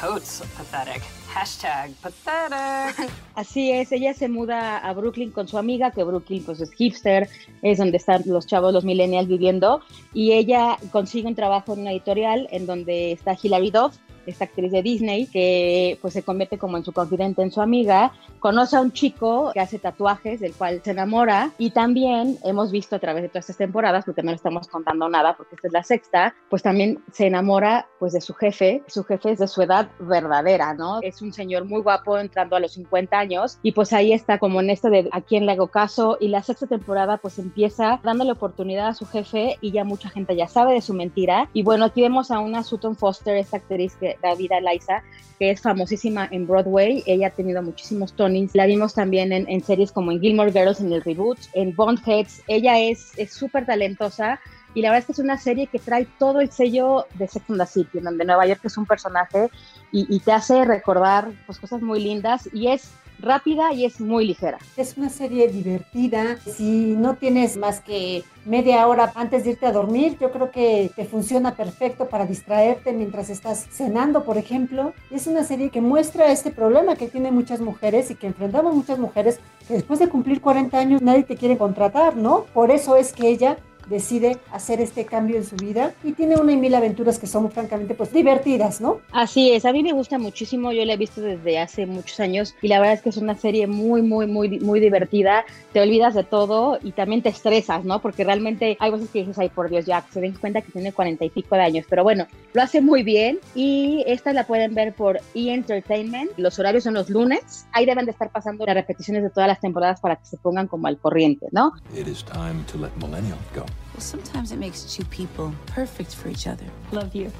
Totes 0.00 0.42
pathetic. 0.56 1.02
Hashtag 1.28 1.92
pathetic. 2.00 3.10
Así 3.34 3.70
es, 3.70 3.92
ella 3.92 4.14
se 4.14 4.30
muda 4.30 4.78
a 4.78 4.94
Brooklyn 4.94 5.30
con 5.30 5.46
su 5.46 5.58
amiga, 5.58 5.90
que 5.90 6.02
Brooklyn 6.02 6.42
pues 6.42 6.58
es 6.62 6.70
hipster, 6.72 7.28
es 7.60 7.76
donde 7.76 7.98
están 7.98 8.22
los 8.24 8.46
chavos, 8.46 8.72
los 8.72 8.82
millennials 8.82 9.28
viviendo, 9.28 9.82
y 10.14 10.32
ella 10.32 10.78
consigue 10.90 11.28
un 11.28 11.34
trabajo 11.34 11.74
en 11.74 11.80
una 11.80 11.92
editorial 11.92 12.48
en 12.50 12.64
donde 12.64 13.12
está 13.12 13.36
Hilary 13.40 13.70
Duff, 13.70 13.96
esta 14.26 14.44
actriz 14.44 14.72
de 14.72 14.82
Disney, 14.82 15.26
que 15.26 15.98
pues 16.00 16.14
se 16.14 16.22
convierte 16.22 16.58
como 16.58 16.76
en 16.76 16.84
su 16.84 16.92
confidente, 16.92 17.42
en 17.42 17.50
su 17.50 17.60
amiga, 17.60 18.12
conoce 18.38 18.76
a 18.76 18.80
un 18.80 18.92
chico 18.92 19.50
que 19.52 19.60
hace 19.60 19.78
tatuajes, 19.78 20.40
del 20.40 20.52
cual 20.54 20.80
se 20.84 20.92
enamora, 20.92 21.52
y 21.58 21.70
también 21.70 22.38
hemos 22.44 22.70
visto 22.70 22.96
a 22.96 22.98
través 22.98 23.22
de 23.22 23.28
todas 23.28 23.44
estas 23.44 23.58
temporadas, 23.58 24.04
porque 24.04 24.22
no 24.22 24.30
le 24.30 24.36
estamos 24.36 24.68
contando 24.68 25.08
nada, 25.08 25.36
porque 25.36 25.56
esta 25.56 25.68
es 25.68 25.72
la 25.72 25.82
sexta, 25.82 26.34
pues 26.48 26.62
también 26.62 27.02
se 27.12 27.26
enamora 27.26 27.88
pues 27.98 28.12
de 28.12 28.20
su 28.20 28.34
jefe, 28.34 28.82
su 28.86 29.04
jefe 29.04 29.32
es 29.32 29.38
de 29.38 29.48
su 29.48 29.62
edad 29.62 29.88
verdadera, 29.98 30.74
¿no? 30.74 31.00
Es 31.02 31.22
un 31.22 31.32
señor 31.32 31.64
muy 31.64 31.80
guapo 31.82 32.18
entrando 32.18 32.56
a 32.56 32.60
los 32.60 32.72
50 32.72 33.18
años, 33.18 33.58
y 33.62 33.72
pues 33.72 33.92
ahí 33.92 34.12
está 34.12 34.38
como 34.38 34.60
en 34.60 34.70
esto 34.70 34.88
de 34.88 35.08
a 35.12 35.20
quién 35.20 35.46
le 35.46 35.52
hago 35.52 35.68
caso, 35.68 36.16
y 36.20 36.28
la 36.28 36.42
sexta 36.42 36.66
temporada 36.66 37.18
pues 37.18 37.38
empieza 37.38 38.00
dándole 38.02 38.32
oportunidad 38.32 38.88
a 38.88 38.94
su 38.94 39.06
jefe, 39.06 39.56
y 39.60 39.72
ya 39.72 39.84
mucha 39.84 40.08
gente 40.08 40.36
ya 40.36 40.48
sabe 40.48 40.74
de 40.74 40.80
su 40.80 40.94
mentira, 40.94 41.48
y 41.52 41.62
bueno, 41.62 41.84
aquí 41.84 42.00
vemos 42.00 42.30
a 42.30 42.38
una 42.38 42.62
Sutton 42.62 42.96
Foster, 42.96 43.36
esta 43.36 43.58
actriz 43.58 43.96
que 43.96 44.09
David 44.22 44.52
Eliza, 44.52 45.02
que 45.38 45.50
es 45.50 45.60
famosísima 45.60 46.28
en 46.30 46.46
Broadway. 46.46 47.02
Ella 47.06 47.28
ha 47.28 47.30
tenido 47.30 47.62
muchísimos 47.62 48.14
Tonys. 48.14 48.54
La 48.54 48.66
vimos 48.66 48.94
también 48.94 49.32
en, 49.32 49.64
series 49.64 49.92
como 49.92 50.12
en 50.12 50.20
Gilmore 50.20 50.52
Girls, 50.52 50.80
en 50.80 50.92
el 50.92 51.02
reboot, 51.02 51.38
en 51.54 51.74
Bondheads. 51.74 52.42
Ella 52.46 52.78
es 52.78 53.12
súper 53.30 53.66
talentosa 53.66 54.40
y 54.74 54.82
la 54.82 54.90
verdad 54.90 55.00
es 55.00 55.06
que 55.06 55.12
es 55.12 55.18
una 55.18 55.38
serie 55.38 55.66
que 55.66 55.78
trae 55.78 56.06
todo 56.18 56.40
el 56.40 56.50
sello 56.50 57.06
de 57.14 57.26
Sex 57.26 57.44
and 57.48 57.60
the 57.60 57.66
City, 57.66 58.00
donde 58.00 58.24
Nueva 58.24 58.46
York 58.46 58.60
es 58.64 58.76
un 58.76 58.86
personaje 58.86 59.50
y, 59.90 60.06
y 60.14 60.20
te 60.20 60.32
hace 60.32 60.64
recordar 60.64 61.32
pues, 61.46 61.58
cosas 61.58 61.82
muy 61.82 62.00
lindas 62.00 62.48
y 62.52 62.68
es 62.68 62.92
rápida 63.20 63.72
y 63.72 63.84
es 63.84 64.00
muy 64.00 64.26
ligera. 64.26 64.58
Es 64.76 64.96
una 64.96 65.08
serie 65.08 65.48
divertida. 65.48 66.38
Si 66.38 66.94
no 66.96 67.16
tienes 67.16 67.56
más 67.56 67.80
que 67.80 68.24
media 68.44 68.86
hora 68.86 69.12
antes 69.14 69.44
de 69.44 69.50
irte 69.50 69.66
a 69.66 69.72
dormir, 69.72 70.16
yo 70.20 70.30
creo 70.30 70.50
que 70.50 70.90
te 70.96 71.04
funciona 71.04 71.54
perfecto 71.54 72.08
para 72.08 72.26
distraerte 72.26 72.92
mientras 72.92 73.30
estás 73.30 73.66
cenando, 73.70 74.24
por 74.24 74.38
ejemplo. 74.38 74.92
Es 75.10 75.26
una 75.26 75.44
serie 75.44 75.70
que 75.70 75.80
muestra 75.80 76.32
este 76.32 76.50
problema 76.50 76.96
que 76.96 77.08
tienen 77.08 77.34
muchas 77.34 77.60
mujeres 77.60 78.10
y 78.10 78.14
que 78.14 78.26
enfrentamos 78.26 78.74
muchas 78.74 78.98
mujeres 78.98 79.40
que 79.66 79.74
después 79.74 79.98
de 79.98 80.08
cumplir 80.08 80.40
40 80.40 80.78
años 80.78 81.02
nadie 81.02 81.22
te 81.22 81.36
quiere 81.36 81.58
contratar, 81.58 82.16
¿no? 82.16 82.44
Por 82.54 82.70
eso 82.70 82.96
es 82.96 83.12
que 83.12 83.28
ella 83.28 83.58
decide 83.90 84.38
hacer 84.52 84.80
este 84.80 85.04
cambio 85.04 85.36
en 85.36 85.44
su 85.44 85.56
vida 85.56 85.92
y 86.02 86.12
tiene 86.12 86.36
una 86.36 86.52
y 86.52 86.56
mil 86.56 86.74
aventuras 86.74 87.18
que 87.18 87.26
son 87.26 87.50
francamente 87.50 87.94
pues 87.94 88.12
divertidas, 88.12 88.80
¿no? 88.80 89.00
Así 89.12 89.52
es, 89.52 89.64
a 89.64 89.72
mí 89.72 89.82
me 89.82 89.92
gusta 89.92 90.18
muchísimo, 90.18 90.72
yo 90.72 90.84
la 90.84 90.94
he 90.94 90.96
visto 90.96 91.20
desde 91.20 91.58
hace 91.58 91.86
muchos 91.86 92.18
años 92.20 92.54
y 92.62 92.68
la 92.68 92.78
verdad 92.78 92.94
es 92.94 93.02
que 93.02 93.10
es 93.10 93.16
una 93.16 93.36
serie 93.36 93.66
muy, 93.66 94.00
muy, 94.00 94.26
muy, 94.26 94.60
muy 94.60 94.80
divertida, 94.80 95.44
te 95.72 95.80
olvidas 95.80 96.14
de 96.14 96.24
todo 96.24 96.78
y 96.82 96.92
también 96.92 97.20
te 97.20 97.28
estresas, 97.28 97.84
¿no? 97.84 98.00
Porque 98.00 98.24
realmente 98.24 98.76
hay 98.80 98.90
veces 98.90 99.10
que 99.10 99.20
dices, 99.20 99.38
ay, 99.38 99.48
por 99.48 99.68
Dios, 99.68 99.84
ya 99.86 100.06
se 100.10 100.20
den 100.20 100.34
cuenta 100.34 100.62
que 100.62 100.72
tiene 100.72 100.92
cuarenta 100.92 101.24
y 101.24 101.30
pico 101.30 101.56
de 101.56 101.62
años, 101.62 101.84
pero 101.90 102.04
bueno, 102.04 102.26
lo 102.52 102.62
hace 102.62 102.80
muy 102.80 103.02
bien 103.02 103.40
y 103.54 104.04
esta 104.06 104.32
la 104.32 104.46
pueden 104.46 104.74
ver 104.74 104.94
por 104.94 105.20
E! 105.34 105.50
Entertainment, 105.50 106.30
los 106.36 106.58
horarios 106.60 106.84
son 106.84 106.94
los 106.94 107.10
lunes, 107.10 107.66
ahí 107.72 107.84
deben 107.84 108.04
de 108.04 108.12
estar 108.12 108.30
pasando 108.30 108.64
las 108.64 108.74
repeticiones 108.74 109.24
de 109.24 109.30
todas 109.30 109.48
las 109.48 109.60
temporadas 109.60 110.00
para 110.00 110.16
que 110.16 110.26
se 110.26 110.36
pongan 110.36 110.68
como 110.68 110.86
al 110.86 110.96
corriente, 110.98 111.48
¿no? 111.50 111.72
It 111.96 112.06
is 112.06 112.24
time 112.24 112.64
to 112.70 112.78
let 112.78 112.90
millennial 113.00 113.38
go. 113.54 113.64
Well, 113.92 114.00
sometimes 114.00 114.52
it 114.52 114.58
makes 114.58 114.84
two 114.84 115.04
people 115.06 115.52
perfect 115.66 116.14
for 116.14 116.28
each 116.28 116.46
other. 116.46 116.64
Love 116.92 117.14
you. 117.14 117.30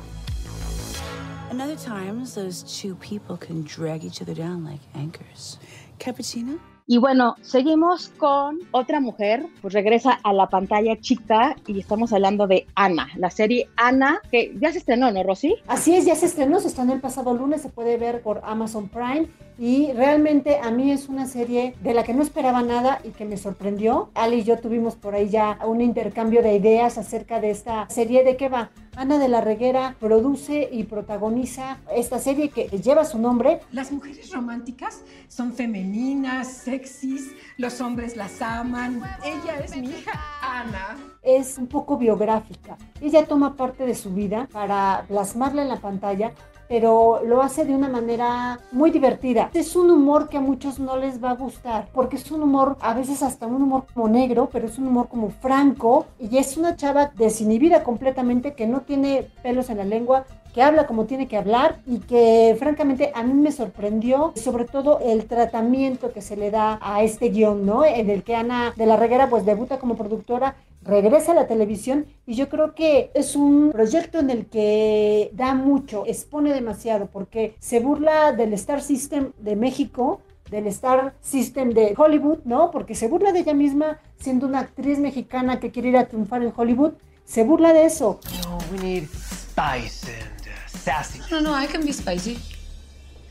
And 1.50 1.60
other 1.60 1.76
times, 1.76 2.34
those 2.34 2.62
two 2.62 2.94
people 2.96 3.36
can 3.36 3.62
drag 3.64 4.04
each 4.04 4.22
other 4.22 4.34
down 4.34 4.64
like 4.64 4.80
anchors. 4.94 5.58
Cappuccino? 5.98 6.58
Y 6.86 6.98
bueno, 6.98 7.36
seguimos 7.40 8.08
con 8.18 8.58
otra 8.72 8.98
mujer, 8.98 9.46
pues 9.62 9.74
regresa 9.74 10.18
a 10.24 10.32
la 10.32 10.48
pantalla 10.48 11.00
chica 11.00 11.54
y 11.68 11.78
estamos 11.78 12.12
hablando 12.12 12.48
de 12.48 12.66
Ana, 12.74 13.08
la 13.16 13.30
serie 13.30 13.68
Ana, 13.76 14.20
que 14.28 14.56
ya 14.60 14.72
se 14.72 14.78
estrenó, 14.78 15.12
¿no, 15.12 15.22
Rosy? 15.22 15.54
Así 15.68 15.94
es, 15.94 16.04
ya 16.04 16.16
se 16.16 16.26
estrenó, 16.26 16.58
se 16.58 16.66
estrenó 16.66 16.92
el 16.92 17.00
pasado 17.00 17.32
lunes, 17.32 17.62
se 17.62 17.68
puede 17.68 17.96
ver 17.96 18.22
por 18.22 18.40
Amazon 18.42 18.88
Prime 18.88 19.28
y 19.60 19.92
realmente 19.92 20.58
a 20.58 20.70
mí 20.70 20.90
es 20.90 21.10
una 21.10 21.26
serie 21.26 21.74
de 21.82 21.92
la 21.92 22.02
que 22.02 22.14
no 22.14 22.22
esperaba 22.22 22.62
nada 22.62 22.98
y 23.04 23.10
que 23.10 23.26
me 23.26 23.36
sorprendió. 23.36 24.10
Ali 24.14 24.36
y 24.36 24.44
yo 24.44 24.58
tuvimos 24.58 24.96
por 24.96 25.14
ahí 25.14 25.28
ya 25.28 25.58
un 25.66 25.82
intercambio 25.82 26.42
de 26.42 26.56
ideas 26.56 26.96
acerca 26.96 27.40
de 27.40 27.50
esta 27.50 27.86
serie, 27.90 28.24
¿de 28.24 28.38
qué 28.38 28.48
va? 28.48 28.70
Ana 28.96 29.18
de 29.18 29.28
la 29.28 29.42
Reguera 29.42 29.96
produce 30.00 30.66
y 30.72 30.84
protagoniza 30.84 31.76
esta 31.94 32.18
serie 32.18 32.48
que 32.48 32.68
lleva 32.68 33.04
su 33.04 33.18
nombre. 33.18 33.60
Las 33.70 33.92
mujeres 33.92 34.32
románticas 34.32 35.02
son 35.28 35.52
femeninas, 35.52 36.48
sexys, 36.48 37.30
los 37.58 37.82
hombres 37.82 38.16
las 38.16 38.40
aman. 38.40 39.02
Ella 39.22 39.60
es 39.62 39.76
mi 39.76 39.90
hija 39.90 40.18
Ana. 40.42 40.96
Es 41.22 41.58
un 41.58 41.66
poco 41.66 41.98
biográfica. 41.98 42.78
Ella 43.02 43.26
toma 43.26 43.56
parte 43.56 43.84
de 43.84 43.94
su 43.94 44.14
vida 44.14 44.48
para 44.50 45.04
plasmarla 45.06 45.60
en 45.62 45.68
la 45.68 45.80
pantalla 45.80 46.32
pero 46.70 47.20
lo 47.26 47.42
hace 47.42 47.64
de 47.64 47.74
una 47.74 47.88
manera 47.88 48.60
muy 48.70 48.92
divertida. 48.92 49.50
Es 49.54 49.74
un 49.74 49.90
humor 49.90 50.28
que 50.28 50.36
a 50.36 50.40
muchos 50.40 50.78
no 50.78 50.96
les 50.96 51.22
va 51.22 51.30
a 51.30 51.34
gustar, 51.34 51.88
porque 51.92 52.14
es 52.14 52.30
un 52.30 52.44
humor, 52.44 52.76
a 52.80 52.94
veces 52.94 53.24
hasta 53.24 53.48
un 53.48 53.60
humor 53.60 53.86
como 53.92 54.08
negro, 54.08 54.48
pero 54.52 54.68
es 54.68 54.78
un 54.78 54.86
humor 54.86 55.08
como 55.08 55.30
franco, 55.30 56.06
y 56.20 56.38
es 56.38 56.56
una 56.56 56.76
chava 56.76 57.10
desinhibida 57.16 57.82
completamente 57.82 58.54
que 58.54 58.68
no 58.68 58.82
tiene 58.82 59.26
pelos 59.42 59.68
en 59.68 59.78
la 59.78 59.84
lengua, 59.84 60.26
que 60.52 60.62
habla 60.62 60.86
como 60.86 61.06
tiene 61.06 61.28
que 61.28 61.36
hablar 61.36 61.80
y 61.86 61.98
que 61.98 62.56
francamente 62.58 63.12
a 63.14 63.22
mí 63.22 63.34
me 63.34 63.52
sorprendió 63.52 64.32
sobre 64.36 64.64
todo 64.64 65.00
el 65.00 65.26
tratamiento 65.26 66.12
que 66.12 66.22
se 66.22 66.36
le 66.36 66.50
da 66.50 66.78
a 66.82 67.02
este 67.02 67.30
guion, 67.30 67.64
¿no? 67.64 67.84
En 67.84 68.10
el 68.10 68.22
que 68.22 68.36
Ana 68.36 68.72
de 68.76 68.86
la 68.86 68.96
Reguera 68.96 69.28
pues 69.28 69.44
debuta 69.44 69.78
como 69.78 69.96
productora 69.96 70.56
regresa 70.82 71.32
a 71.32 71.34
la 71.34 71.46
televisión 71.46 72.06
y 72.26 72.34
yo 72.34 72.48
creo 72.48 72.74
que 72.74 73.10
es 73.14 73.36
un 73.36 73.70
proyecto 73.70 74.18
en 74.18 74.30
el 74.30 74.46
que 74.46 75.30
da 75.34 75.54
mucho, 75.54 76.04
expone 76.06 76.52
demasiado 76.52 77.06
porque 77.06 77.54
se 77.58 77.80
burla 77.80 78.32
del 78.32 78.52
Star 78.54 78.80
System 78.80 79.32
de 79.38 79.56
México, 79.56 80.20
del 80.50 80.66
Star 80.68 81.14
System 81.20 81.70
de 81.70 81.94
Hollywood, 81.96 82.38
¿no? 82.44 82.70
Porque 82.70 82.94
se 82.94 83.08
burla 83.08 83.32
de 83.32 83.40
ella 83.40 83.54
misma 83.54 84.00
siendo 84.18 84.46
una 84.46 84.60
actriz 84.60 84.98
mexicana 84.98 85.60
que 85.60 85.70
quiere 85.70 85.90
ir 85.90 85.96
a 85.96 86.06
triunfar 86.06 86.42
en 86.42 86.52
Hollywood, 86.56 86.92
se 87.24 87.44
burla 87.44 87.72
de 87.72 87.84
eso. 87.84 88.18
No, 88.44 88.58
we 88.72 88.78
need 88.82 89.04
uh, 89.04 90.39
sassy. 90.80 91.20
No, 91.30 91.40
no, 91.40 91.52
I 91.52 91.66
can 91.66 91.84
be 91.84 91.92
spicy. 91.92 92.38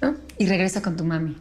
¿No? 0.02 0.16
Y 0.38 0.48
regresa 0.48 0.82
con 0.82 0.96
tu 0.96 1.04
mami. 1.04 1.36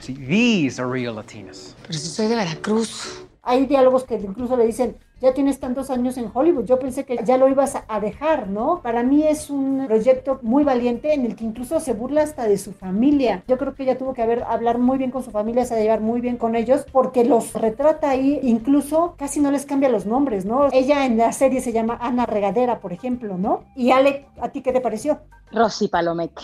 See, 0.00 0.14
these 0.14 0.80
are 0.80 0.88
real 0.88 1.14
Latinas. 1.14 1.74
Pero 1.82 1.98
si 1.98 2.08
soy 2.08 2.28
de 2.28 2.36
Veracruz. 2.36 3.22
Hay 3.42 3.66
diálogos 3.66 4.04
que 4.04 4.14
incluso 4.14 4.56
le 4.56 4.66
dicen, 4.66 4.96
ya 5.20 5.32
tienes 5.32 5.58
tantos 5.58 5.90
años 5.90 6.16
en 6.18 6.30
Hollywood, 6.32 6.64
yo 6.64 6.78
pensé 6.78 7.04
que 7.04 7.18
ya 7.24 7.38
lo 7.38 7.48
ibas 7.48 7.78
a 7.88 8.00
dejar, 8.00 8.48
¿no? 8.48 8.80
Para 8.82 9.02
mí 9.02 9.22
es 9.22 9.48
un 9.48 9.86
proyecto 9.86 10.38
muy 10.42 10.62
valiente 10.62 11.14
en 11.14 11.24
el 11.24 11.36
que 11.36 11.44
incluso 11.44 11.80
se 11.80 11.94
burla 11.94 12.22
hasta 12.22 12.46
de 12.46 12.58
su 12.58 12.72
familia. 12.72 13.42
Yo 13.48 13.56
creo 13.56 13.74
que 13.74 13.84
ella 13.84 13.96
tuvo 13.96 14.12
que 14.12 14.22
haber, 14.22 14.42
hablar 14.42 14.78
muy 14.78 14.98
bien 14.98 15.10
con 15.10 15.22
su 15.22 15.30
familia, 15.30 15.64
se 15.64 15.80
llevar 15.80 16.00
muy 16.00 16.20
bien 16.20 16.36
con 16.36 16.54
ellos, 16.54 16.84
porque 16.92 17.24
los 17.24 17.54
retrata 17.54 18.10
ahí, 18.10 18.40
incluso 18.42 19.14
casi 19.16 19.40
no 19.40 19.50
les 19.50 19.64
cambia 19.64 19.88
los 19.88 20.06
nombres, 20.06 20.44
¿no? 20.44 20.68
Ella 20.72 21.06
en 21.06 21.16
la 21.16 21.32
serie 21.32 21.60
se 21.60 21.72
llama 21.72 21.98
Ana 22.00 22.26
Regadera, 22.26 22.80
por 22.80 22.92
ejemplo, 22.92 23.38
¿no? 23.38 23.64
Y 23.74 23.92
Ale, 23.92 24.26
¿a 24.40 24.50
ti 24.50 24.62
qué 24.62 24.72
te 24.72 24.80
pareció? 24.80 25.20
Rosy 25.52 25.88
Palomeque. 25.88 26.42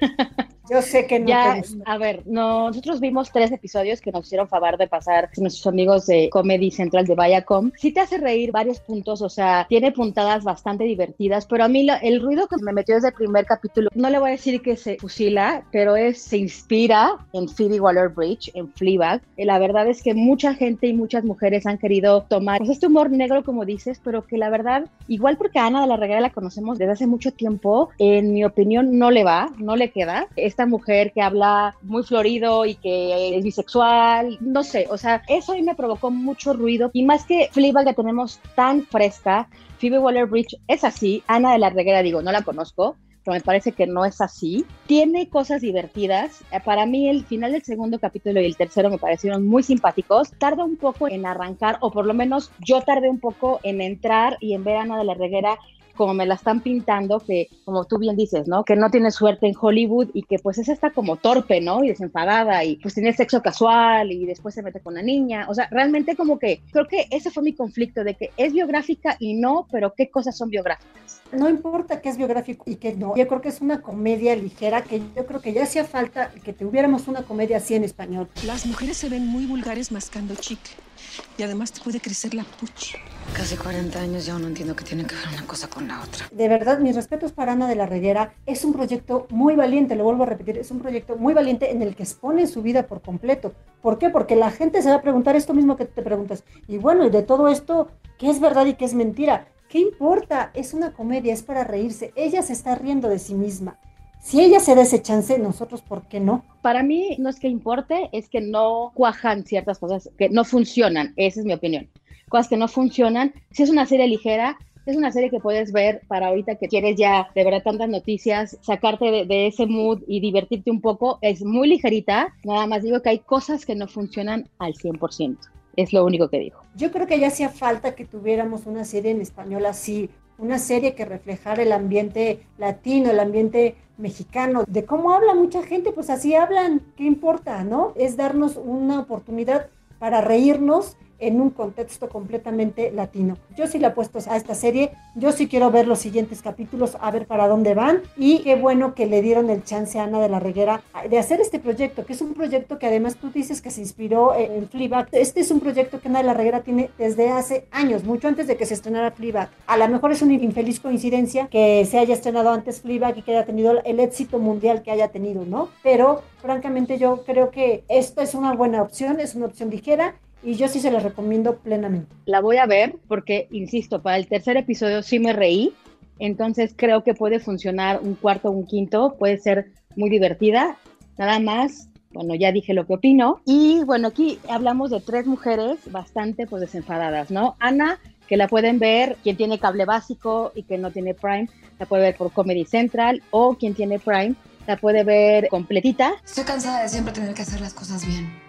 Yo 0.70 0.82
sé 0.82 1.06
que 1.06 1.20
no 1.20 1.28
ya, 1.28 1.54
te 1.54 1.58
gusta. 1.60 1.84
A 1.86 1.98
ver, 1.98 2.22
nosotros 2.26 3.00
vimos 3.00 3.30
tres 3.32 3.50
episodios 3.52 4.00
que 4.00 4.12
nos 4.12 4.26
hicieron 4.26 4.48
favor 4.48 4.76
de 4.76 4.86
pasar 4.86 5.30
nuestros 5.36 5.66
amigos 5.66 6.06
de 6.06 6.28
Comedy 6.30 6.70
Central 6.70 7.06
de 7.06 7.14
Viacom. 7.14 7.70
Sí 7.76 7.92
te 7.92 8.00
hace 8.00 8.18
reír 8.18 8.52
varios 8.52 8.80
puntos, 8.80 9.22
o 9.22 9.28
sea, 9.28 9.66
tiene 9.68 9.92
puntadas 9.92 10.44
bastante 10.44 10.84
divertidas, 10.84 11.46
pero 11.46 11.64
a 11.64 11.68
mí 11.68 11.84
la, 11.84 11.96
el 11.96 12.20
ruido 12.20 12.46
que 12.46 12.56
me 12.62 12.72
metió 12.72 12.94
desde 12.94 13.08
el 13.08 13.14
primer 13.14 13.46
capítulo, 13.46 13.90
no 13.94 14.10
le 14.10 14.18
voy 14.18 14.28
a 14.28 14.32
decir 14.32 14.60
que 14.62 14.76
se 14.76 14.96
fusila, 14.98 15.64
pero 15.72 15.96
es, 15.96 16.20
se 16.20 16.38
inspira 16.38 17.16
en 17.32 17.48
Phoebe 17.48 17.80
Waller-Bridge, 17.80 18.50
en 18.54 18.72
Fleabag. 18.72 19.22
Y 19.36 19.44
la 19.44 19.58
verdad 19.58 19.88
es 19.88 20.02
que 20.02 20.14
mucha 20.14 20.54
gente 20.54 20.86
y 20.86 20.92
muchas 20.92 21.24
mujeres 21.24 21.66
han 21.66 21.78
querido 21.78 22.22
tomar 22.22 22.58
pues, 22.58 22.70
este 22.70 22.86
humor 22.86 23.10
negro, 23.10 23.44
como 23.44 23.64
dices, 23.64 24.00
pero 24.02 24.26
que 24.26 24.38
la 24.38 24.50
verdad, 24.50 24.86
igual 25.06 25.36
porque 25.36 25.58
a 25.58 25.66
Ana 25.66 25.80
de 25.82 25.86
la 25.86 25.96
Reguera 25.96 26.20
la 26.20 26.30
conocemos 26.30 26.78
desde 26.78 26.92
hace 26.92 27.06
mucho 27.06 27.32
tiempo, 27.32 27.90
en 27.98 28.32
mi 28.32 28.44
opinión 28.44 28.98
no 28.98 29.10
le 29.10 29.24
va, 29.24 29.50
no 29.58 29.76
le 29.76 29.90
queda. 29.90 30.28
Esta 30.58 30.66
mujer 30.66 31.12
que 31.12 31.22
habla 31.22 31.76
muy 31.82 32.02
florido 32.02 32.66
y 32.66 32.74
que 32.74 33.36
es 33.36 33.44
bisexual, 33.44 34.38
no 34.40 34.64
sé, 34.64 34.88
o 34.90 34.98
sea, 34.98 35.22
eso 35.28 35.52
a 35.52 35.54
mí 35.54 35.62
me 35.62 35.76
provocó 35.76 36.10
mucho 36.10 36.52
ruido 36.52 36.90
y 36.92 37.04
más 37.04 37.24
que 37.26 37.48
Fleabag 37.52 37.86
que 37.86 37.94
tenemos 37.94 38.40
tan 38.56 38.84
fresca, 38.84 39.48
Phoebe 39.78 40.00
Waller-Bridge 40.00 40.56
es 40.66 40.82
así, 40.82 41.22
Ana 41.28 41.52
de 41.52 41.60
la 41.60 41.70
Reguera 41.70 42.02
digo, 42.02 42.22
no 42.22 42.32
la 42.32 42.42
conozco, 42.42 42.96
pero 43.22 43.36
me 43.36 43.40
parece 43.40 43.70
que 43.70 43.86
no 43.86 44.04
es 44.04 44.20
así. 44.20 44.64
Tiene 44.88 45.28
cosas 45.28 45.60
divertidas. 45.60 46.40
Eh, 46.50 46.58
Para 46.64 46.86
mí 46.86 47.08
el 47.08 47.24
final 47.24 47.52
del 47.52 47.62
segundo 47.62 48.00
capítulo 48.00 48.40
y 48.40 48.46
el 48.46 48.56
tercero 48.56 48.90
me 48.90 48.98
parecieron 48.98 49.46
muy 49.46 49.62
simpáticos. 49.62 50.32
Tarda 50.38 50.64
un 50.64 50.76
poco 50.76 51.08
en 51.08 51.26
arrancar, 51.26 51.76
o 51.82 51.92
por 51.92 52.06
lo 52.06 52.14
menos 52.14 52.50
yo 52.58 52.80
tardé 52.80 53.10
un 53.10 53.20
poco 53.20 53.60
en 53.62 53.80
entrar 53.80 54.38
y 54.40 54.54
en 54.54 54.64
ver 54.64 54.78
a 54.78 54.82
Ana 54.82 54.98
de 54.98 55.04
la 55.04 55.14
Reguera 55.14 55.58
como 55.98 56.14
me 56.14 56.24
la 56.24 56.34
están 56.34 56.60
pintando, 56.62 57.18
que 57.18 57.48
como 57.64 57.84
tú 57.84 57.98
bien 57.98 58.16
dices, 58.16 58.46
¿no? 58.46 58.64
Que 58.64 58.76
no 58.76 58.90
tiene 58.90 59.10
suerte 59.10 59.46
en 59.46 59.54
Hollywood 59.60 60.08
y 60.14 60.22
que 60.22 60.38
pues 60.38 60.56
es 60.58 60.68
esta 60.68 60.90
como 60.90 61.16
torpe, 61.16 61.60
¿no? 61.60 61.84
Y 61.84 61.88
desenfadada 61.88 62.64
y 62.64 62.76
pues 62.76 62.94
tiene 62.94 63.12
sexo 63.12 63.42
casual 63.42 64.12
y 64.12 64.24
después 64.24 64.54
se 64.54 64.62
mete 64.62 64.80
con 64.80 64.94
la 64.94 65.02
niña. 65.02 65.46
O 65.50 65.54
sea, 65.54 65.68
realmente 65.70 66.16
como 66.16 66.38
que 66.38 66.62
creo 66.70 66.86
que 66.86 67.08
ese 67.10 67.30
fue 67.30 67.42
mi 67.42 67.52
conflicto 67.52 68.04
de 68.04 68.14
que 68.14 68.30
es 68.36 68.52
biográfica 68.52 69.16
y 69.18 69.34
no, 69.34 69.66
pero 69.70 69.92
qué 69.94 70.08
cosas 70.08 70.36
son 70.38 70.48
biográficas. 70.48 71.20
No 71.32 71.48
importa 71.50 72.00
que 72.00 72.08
es 72.08 72.16
biográfico 72.16 72.64
y 72.66 72.76
que 72.76 72.94
no. 72.94 73.14
Yo 73.16 73.26
creo 73.28 73.40
que 73.40 73.48
es 73.48 73.60
una 73.60 73.82
comedia 73.82 74.34
ligera 74.36 74.82
que 74.82 75.02
yo 75.14 75.26
creo 75.26 75.40
que 75.40 75.52
ya 75.52 75.64
hacía 75.64 75.84
falta 75.84 76.30
que 76.44 76.52
tuviéramos 76.52 77.08
una 77.08 77.22
comedia 77.22 77.58
así 77.58 77.74
en 77.74 77.84
español. 77.84 78.28
Las 78.46 78.64
mujeres 78.66 78.96
se 78.96 79.08
ven 79.08 79.26
muy 79.26 79.46
vulgares 79.46 79.92
mascando 79.92 80.34
chicle. 80.36 80.87
Y 81.36 81.42
además 81.42 81.72
te 81.72 81.80
puede 81.80 82.00
crecer 82.00 82.34
la 82.34 82.44
pucha. 82.44 82.98
Casi 83.34 83.56
40 83.56 84.00
años 84.00 84.26
ya 84.26 84.38
no 84.38 84.46
entiendo 84.46 84.74
que 84.74 84.84
tiene 84.84 85.04
que 85.04 85.14
ver 85.14 85.28
una 85.32 85.46
cosa 85.46 85.68
con 85.68 85.86
la 85.86 86.02
otra. 86.02 86.26
De 86.32 86.48
verdad, 86.48 86.78
mis 86.80 86.96
respetos 86.96 87.32
para 87.32 87.52
Ana 87.52 87.68
de 87.68 87.76
la 87.76 87.86
Reguera. 87.86 88.34
Es 88.46 88.64
un 88.64 88.72
proyecto 88.72 89.26
muy 89.30 89.54
valiente, 89.54 89.96
lo 89.96 90.04
vuelvo 90.04 90.24
a 90.24 90.26
repetir, 90.26 90.58
es 90.58 90.70
un 90.70 90.80
proyecto 90.80 91.16
muy 91.16 91.34
valiente 91.34 91.70
en 91.70 91.82
el 91.82 91.94
que 91.94 92.02
expone 92.02 92.46
su 92.46 92.62
vida 92.62 92.86
por 92.86 93.02
completo. 93.02 93.52
¿Por 93.82 93.98
qué? 93.98 94.10
Porque 94.10 94.36
la 94.36 94.50
gente 94.50 94.82
se 94.82 94.90
va 94.90 94.96
a 94.96 95.02
preguntar 95.02 95.36
esto 95.36 95.54
mismo 95.54 95.76
que 95.76 95.84
te 95.84 96.02
preguntas. 96.02 96.44
Y 96.66 96.78
bueno, 96.78 97.06
y 97.06 97.10
de 97.10 97.22
todo 97.22 97.48
esto, 97.48 97.88
¿qué 98.18 98.30
es 98.30 98.40
verdad 98.40 98.66
y 98.66 98.74
qué 98.74 98.84
es 98.84 98.94
mentira? 98.94 99.48
¿Qué 99.68 99.78
importa? 99.80 100.50
Es 100.54 100.72
una 100.72 100.92
comedia, 100.94 101.34
es 101.34 101.42
para 101.42 101.62
reírse. 101.62 102.12
Ella 102.16 102.42
se 102.42 102.54
está 102.54 102.74
riendo 102.74 103.08
de 103.08 103.18
sí 103.18 103.34
misma. 103.34 103.78
Si 104.20 104.40
ella 104.40 104.60
se 104.60 104.74
da 104.74 104.82
ese 104.82 105.00
chance, 105.00 105.38
nosotros, 105.38 105.80
¿por 105.80 106.02
qué 106.08 106.20
no? 106.20 106.44
Para 106.60 106.82
mí 106.82 107.16
no 107.18 107.28
es 107.28 107.38
que 107.38 107.48
importe, 107.48 108.10
es 108.12 108.28
que 108.28 108.40
no 108.40 108.92
cuajan 108.94 109.44
ciertas 109.44 109.78
cosas, 109.78 110.10
que 110.18 110.28
no 110.28 110.44
funcionan, 110.44 111.14
esa 111.16 111.40
es 111.40 111.46
mi 111.46 111.54
opinión. 111.54 111.88
Cosas 112.28 112.48
que 112.48 112.56
no 112.56 112.68
funcionan. 112.68 113.32
Si 113.52 113.62
es 113.62 113.70
una 113.70 113.86
serie 113.86 114.06
ligera, 114.06 114.58
es 114.84 114.96
una 114.96 115.12
serie 115.12 115.30
que 115.30 115.40
puedes 115.40 115.72
ver 115.72 116.02
para 116.08 116.28
ahorita 116.28 116.56
que 116.56 116.68
quieres 116.68 116.96
ya 116.96 117.28
de 117.34 117.44
verdad 117.44 117.62
tantas 117.62 117.88
noticias, 117.88 118.58
sacarte 118.60 119.10
de, 119.10 119.24
de, 119.24 119.46
ese 119.46 119.66
mood 119.66 120.02
y 120.06 120.20
divertirte 120.20 120.70
un 120.70 120.80
poco. 120.80 121.18
Es 121.22 121.42
muy 121.44 121.68
ligerita, 121.68 122.34
nada 122.44 122.66
más 122.66 122.82
digo 122.82 123.00
que 123.02 123.10
hay 123.10 123.18
cosas 123.20 123.64
que 123.64 123.74
no 123.74 123.86
funcionan 123.86 124.48
al 124.58 124.74
100%. 124.74 125.36
Es 125.76 125.92
lo 125.92 126.04
único 126.04 126.28
que 126.28 126.38
digo. 126.38 126.58
Yo 126.74 126.90
creo 126.90 127.06
que 127.06 127.20
ya 127.20 127.28
hacía 127.28 127.50
falta 127.50 127.94
que 127.94 128.04
tuviéramos 128.04 128.66
una 128.66 128.84
serie 128.84 129.12
en 129.12 129.20
español 129.20 129.64
así, 129.66 130.10
una 130.38 130.58
serie 130.58 130.94
que 130.94 131.04
reflejara 131.04 131.62
el 131.62 131.72
ambiente 131.72 132.46
latino, 132.56 133.10
el 133.10 133.20
ambiente 133.20 133.76
mexicano, 133.98 134.64
de 134.66 134.84
cómo 134.84 135.12
habla 135.12 135.34
mucha 135.34 135.62
gente, 135.62 135.92
pues 135.92 136.08
así 136.08 136.34
hablan, 136.34 136.80
¿qué 136.96 137.04
importa, 137.04 137.64
no? 137.64 137.92
Es 137.96 138.16
darnos 138.16 138.56
una 138.56 139.00
oportunidad 139.00 139.68
para 139.98 140.20
reírnos 140.20 140.96
en 141.18 141.40
un 141.40 141.50
contexto 141.50 142.08
completamente 142.08 142.90
latino. 142.90 143.36
Yo 143.56 143.66
sí 143.66 143.78
le 143.78 143.86
apuesto 143.86 144.18
a 144.28 144.36
esta 144.36 144.54
serie, 144.54 144.92
yo 145.14 145.32
sí 145.32 145.48
quiero 145.48 145.70
ver 145.70 145.86
los 145.86 145.98
siguientes 145.98 146.42
capítulos, 146.42 146.96
a 147.00 147.10
ver 147.10 147.26
para 147.26 147.48
dónde 147.48 147.74
van 147.74 148.02
y 148.16 148.40
qué 148.40 148.56
bueno 148.56 148.94
que 148.94 149.06
le 149.06 149.22
dieron 149.22 149.50
el 149.50 149.64
chance 149.64 149.98
a 149.98 150.04
Ana 150.04 150.20
de 150.20 150.28
la 150.28 150.40
Reguera 150.40 150.82
de 151.08 151.18
hacer 151.18 151.40
este 151.40 151.58
proyecto, 151.58 152.04
que 152.04 152.12
es 152.12 152.20
un 152.20 152.34
proyecto 152.34 152.78
que 152.78 152.86
además 152.86 153.16
tú 153.16 153.30
dices 153.30 153.60
que 153.60 153.70
se 153.70 153.80
inspiró 153.80 154.34
en 154.34 154.68
Fleabag. 154.68 155.08
Este 155.12 155.40
es 155.40 155.50
un 155.50 155.60
proyecto 155.60 156.00
que 156.00 156.08
Ana 156.08 156.18
de 156.18 156.24
la 156.24 156.34
Reguera 156.34 156.60
tiene 156.60 156.90
desde 156.98 157.30
hace 157.30 157.66
años, 157.70 158.04
mucho 158.04 158.28
antes 158.28 158.46
de 158.46 158.56
que 158.56 158.66
se 158.66 158.74
estrenara 158.74 159.10
Fleabag. 159.10 159.50
A 159.66 159.76
lo 159.76 159.88
mejor 159.88 160.12
es 160.12 160.22
una 160.22 160.34
infeliz 160.34 160.80
coincidencia 160.80 161.48
que 161.48 161.84
se 161.84 161.98
haya 161.98 162.14
estrenado 162.14 162.50
antes 162.50 162.80
Fleabag 162.80 163.18
y 163.18 163.22
que 163.22 163.32
haya 163.32 163.44
tenido 163.44 163.82
el 163.84 164.00
éxito 164.00 164.38
mundial 164.38 164.82
que 164.82 164.90
haya 164.90 165.08
tenido, 165.08 165.44
¿no? 165.44 165.68
Pero 165.82 166.22
francamente 166.40 166.98
yo 166.98 167.24
creo 167.24 167.50
que 167.50 167.84
esto 167.88 168.20
es 168.20 168.34
una 168.34 168.54
buena 168.54 168.82
opción, 168.82 169.20
es 169.20 169.34
una 169.34 169.46
opción 169.46 169.70
ligera 169.70 170.14
y 170.42 170.54
yo 170.54 170.68
sí 170.68 170.80
se 170.80 170.90
la 170.90 171.00
recomiendo 171.00 171.58
plenamente. 171.58 172.14
La 172.26 172.40
voy 172.40 172.58
a 172.58 172.66
ver 172.66 172.96
porque, 173.08 173.48
insisto, 173.50 174.02
para 174.02 174.16
el 174.16 174.28
tercer 174.28 174.56
episodio 174.56 175.02
sí 175.02 175.18
me 175.18 175.32
reí, 175.32 175.74
entonces 176.18 176.74
creo 176.76 177.04
que 177.04 177.14
puede 177.14 177.40
funcionar 177.40 178.00
un 178.02 178.14
cuarto 178.14 178.48
o 178.48 178.52
un 178.52 178.66
quinto, 178.66 179.16
puede 179.18 179.38
ser 179.38 179.72
muy 179.96 180.10
divertida. 180.10 180.76
Nada 181.16 181.38
más, 181.40 181.88
bueno, 182.12 182.34
ya 182.34 182.52
dije 182.52 182.74
lo 182.74 182.86
que 182.86 182.94
opino. 182.94 183.40
Y 183.44 183.82
bueno, 183.84 184.08
aquí 184.08 184.38
hablamos 184.48 184.90
de 184.90 185.00
tres 185.00 185.26
mujeres 185.26 185.78
bastante 185.90 186.46
pues 186.46 186.60
desenfadadas, 186.60 187.30
¿no? 187.30 187.56
Ana, 187.58 187.98
que 188.26 188.36
la 188.36 188.48
pueden 188.48 188.78
ver, 188.78 189.16
quien 189.22 189.36
tiene 189.36 189.58
cable 189.58 189.84
básico 189.84 190.52
y 190.54 190.62
que 190.62 190.78
no 190.78 190.90
tiene 190.90 191.14
Prime, 191.14 191.48
la 191.78 191.86
puede 191.86 192.02
ver 192.02 192.16
por 192.16 192.32
Comedy 192.32 192.64
Central, 192.64 193.22
o 193.30 193.54
quien 193.54 193.74
tiene 193.74 193.98
Prime, 193.98 194.34
la 194.66 194.76
puede 194.76 195.02
ver 195.02 195.48
completita. 195.48 196.14
Estoy 196.24 196.44
cansada 196.44 196.82
de 196.82 196.88
siempre 196.88 197.12
tener 197.12 197.34
que 197.34 197.42
hacer 197.42 197.60
las 197.60 197.72
cosas 197.72 198.06
bien 198.06 198.47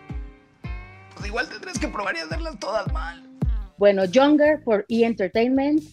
igual 1.30 1.48
tendrás 1.48 1.78
que 1.78 1.88
probar 1.88 2.16
y 2.16 2.20
hacerlas 2.20 2.60
todas 2.60 2.92
mal. 2.92 3.24
Bueno, 3.78 4.04
Younger 4.06 4.62
por 4.64 4.86
E! 4.90 5.06
Entertainment 5.06 5.84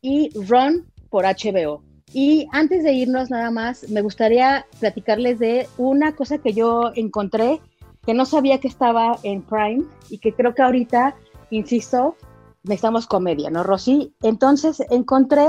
y 0.00 0.30
Run 0.48 0.86
por 1.10 1.24
HBO. 1.24 1.82
Y 2.12 2.48
antes 2.52 2.84
de 2.84 2.92
irnos 2.92 3.28
nada 3.28 3.50
más, 3.50 3.88
me 3.90 4.00
gustaría 4.00 4.66
platicarles 4.78 5.40
de 5.40 5.68
una 5.78 6.14
cosa 6.14 6.38
que 6.38 6.52
yo 6.52 6.92
encontré, 6.94 7.60
que 8.06 8.14
no 8.14 8.24
sabía 8.24 8.60
que 8.60 8.68
estaba 8.68 9.18
en 9.24 9.42
Prime 9.42 9.84
y 10.10 10.18
que 10.18 10.32
creo 10.32 10.54
que 10.54 10.62
ahorita, 10.62 11.16
insisto, 11.50 12.16
necesitamos 12.62 13.06
comedia, 13.06 13.50
¿no, 13.50 13.64
Rosy? 13.64 14.14
Entonces 14.22 14.80
encontré 14.90 15.48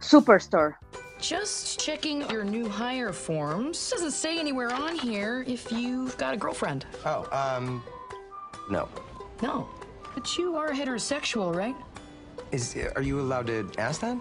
Superstore. 0.00 0.74
Just 1.20 1.78
checking 1.78 2.22
your 2.30 2.44
new 2.44 2.66
hire 2.68 3.12
forms. 3.12 3.90
Doesn't 3.90 4.12
say 4.12 4.38
anywhere 4.38 4.72
on 4.72 4.96
here 4.96 5.44
if 5.46 5.70
you've 5.70 6.16
got 6.16 6.34
a 6.34 6.36
girlfriend. 6.36 6.86
Oh, 7.04 7.28
um, 7.30 7.82
no. 8.70 8.88
No. 9.42 9.68
But 10.14 10.36
you 10.38 10.56
are 10.56 10.70
heterosexual, 10.72 11.54
right? 11.54 11.76
Is, 12.52 12.76
are 12.96 13.02
you 13.02 13.20
allowed 13.20 13.46
to 13.46 13.70
ask 13.78 14.00
that? 14.00 14.16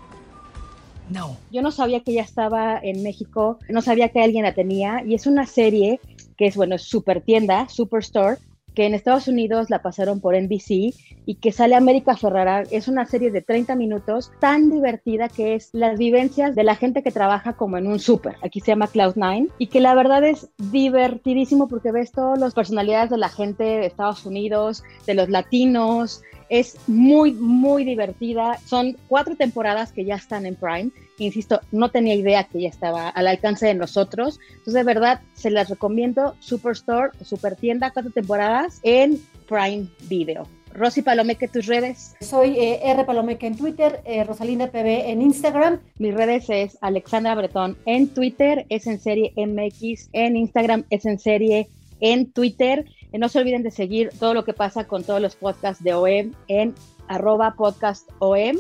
No. 1.10 1.38
Yo 1.52 1.62
no 1.62 1.72
sabía 1.72 2.04
que 2.04 2.14
ella 2.14 2.24
estaba 2.24 2.80
en 2.84 3.02
México, 3.04 3.60
no 3.70 3.82
sabía 3.82 4.10
que 4.10 4.22
alguien 4.22 4.44
la 4.44 4.54
tenía, 4.54 5.04
y 5.04 5.16
es 5.16 5.26
una 5.26 5.46
serie 5.46 6.00
que 6.38 6.46
es, 6.48 6.56
bueno, 6.56 6.76
es 6.76 6.84
super 6.84 7.22
tienda, 7.22 7.68
Superstore, 7.68 8.38
que 8.76 8.86
en 8.86 8.94
Estados 8.94 9.28
Unidos 9.28 9.70
la 9.70 9.82
pasaron 9.82 10.20
por 10.20 10.36
NBC 10.36 10.94
y 11.26 11.36
que 11.36 11.52
sale 11.52 11.76
América 11.76 12.16
Ferrara. 12.16 12.64
Es 12.72 12.88
una 12.88 13.06
serie 13.06 13.32
de 13.32 13.42
30 13.42 13.76
minutos 13.76 14.32
tan 14.40 14.70
divertida 14.70 15.30
que 15.30 15.56
es 15.56 15.70
las 15.74 15.98
vivencias 15.98 16.56
de 16.56 16.64
la 16.64 16.76
gente 16.76 17.04
que 17.04 17.12
trabaja 17.12 17.54
como 17.54 17.78
en 17.78 17.88
un 17.88 18.00
súper. 18.00 18.36
Aquí 18.44 18.60
se 18.60 18.68
llama 18.68 18.88
Cloud9 18.88 19.50
y 19.58 19.68
que 19.68 19.80
la 19.80 19.96
verdad 19.96 20.24
es 20.24 20.50
divertidísimo 20.58 21.68
porque 21.68 21.92
ves 21.92 22.12
todas 22.12 22.40
las 22.40 22.54
personalidades 22.54 23.10
de 23.10 23.18
la 23.18 23.30
gente 23.30 23.64
de 23.64 23.86
Estados 23.86 24.26
Unidos, 24.26 24.84
de 25.06 25.14
los 25.14 25.30
latinos, 25.30 26.22
es 26.50 26.78
muy, 26.88 27.34
muy 27.34 27.84
divertida. 27.84 28.60
Son 28.66 28.98
cuatro 29.08 29.36
temporadas 29.36 29.92
que 29.92 30.06
ya 30.06 30.16
están 30.16 30.46
en 30.46 30.56
Prime. 30.56 30.92
Insisto, 31.18 31.62
no 31.72 31.90
tenía 31.90 32.16
idea 32.16 32.46
que 32.46 32.62
ya 32.62 32.70
estaba 32.70 33.10
al 33.10 33.28
alcance 33.28 33.68
de 33.68 33.76
nosotros. 33.76 34.40
Entonces, 34.50 34.74
de 34.74 34.84
verdad, 34.84 35.22
se 35.34 35.52
las 35.52 35.70
recomiendo. 35.70 36.36
Superstore, 36.40 37.12
Super 37.24 37.56
Tienda, 37.56 37.92
cuatro 37.92 38.12
temporadas 38.12 38.80
en 38.84 39.20
Prime 39.48 39.88
Video. 40.10 40.48
Rosy 40.74 41.02
Palomeque, 41.02 41.48
tus 41.48 41.66
redes. 41.66 42.16
Soy 42.22 42.58
eh, 42.58 42.80
R 42.84 43.04
Palomeque 43.04 43.48
en 43.48 43.58
Twitter, 43.58 44.02
eh, 44.06 44.24
Rosalinda 44.24 44.68
PB 44.68 45.10
en 45.10 45.22
Instagram. 45.22 45.80
Mis 45.98 46.14
redes 46.14 46.46
es 46.50 46.78
Alexandra 46.82 47.36
Bretón 47.36 47.78
en 47.86 48.08
Twitter, 48.08 48.66
es 48.70 48.88
en 48.88 49.00
serie 49.00 49.34
MX, 49.36 50.10
en 50.14 50.36
Instagram 50.38 50.86
es 50.90 51.06
en 51.06 51.20
serie 51.20 51.70
en 52.00 52.32
Twitter. 52.32 52.86
Eh, 53.12 53.18
no 53.18 53.28
se 53.30 53.40
olviden 53.40 53.64
de 53.64 53.72
seguir 53.72 54.12
todo 54.20 54.34
lo 54.34 54.44
que 54.46 54.54
pasa 54.54 54.86
con 54.86 55.04
todos 55.04 55.22
los 55.22 55.36
podcasts 55.36 55.84
de 55.84 55.94
OEM 55.94 56.34
en 56.48 56.74
arroba 57.08 57.56
podcastom 57.56 58.58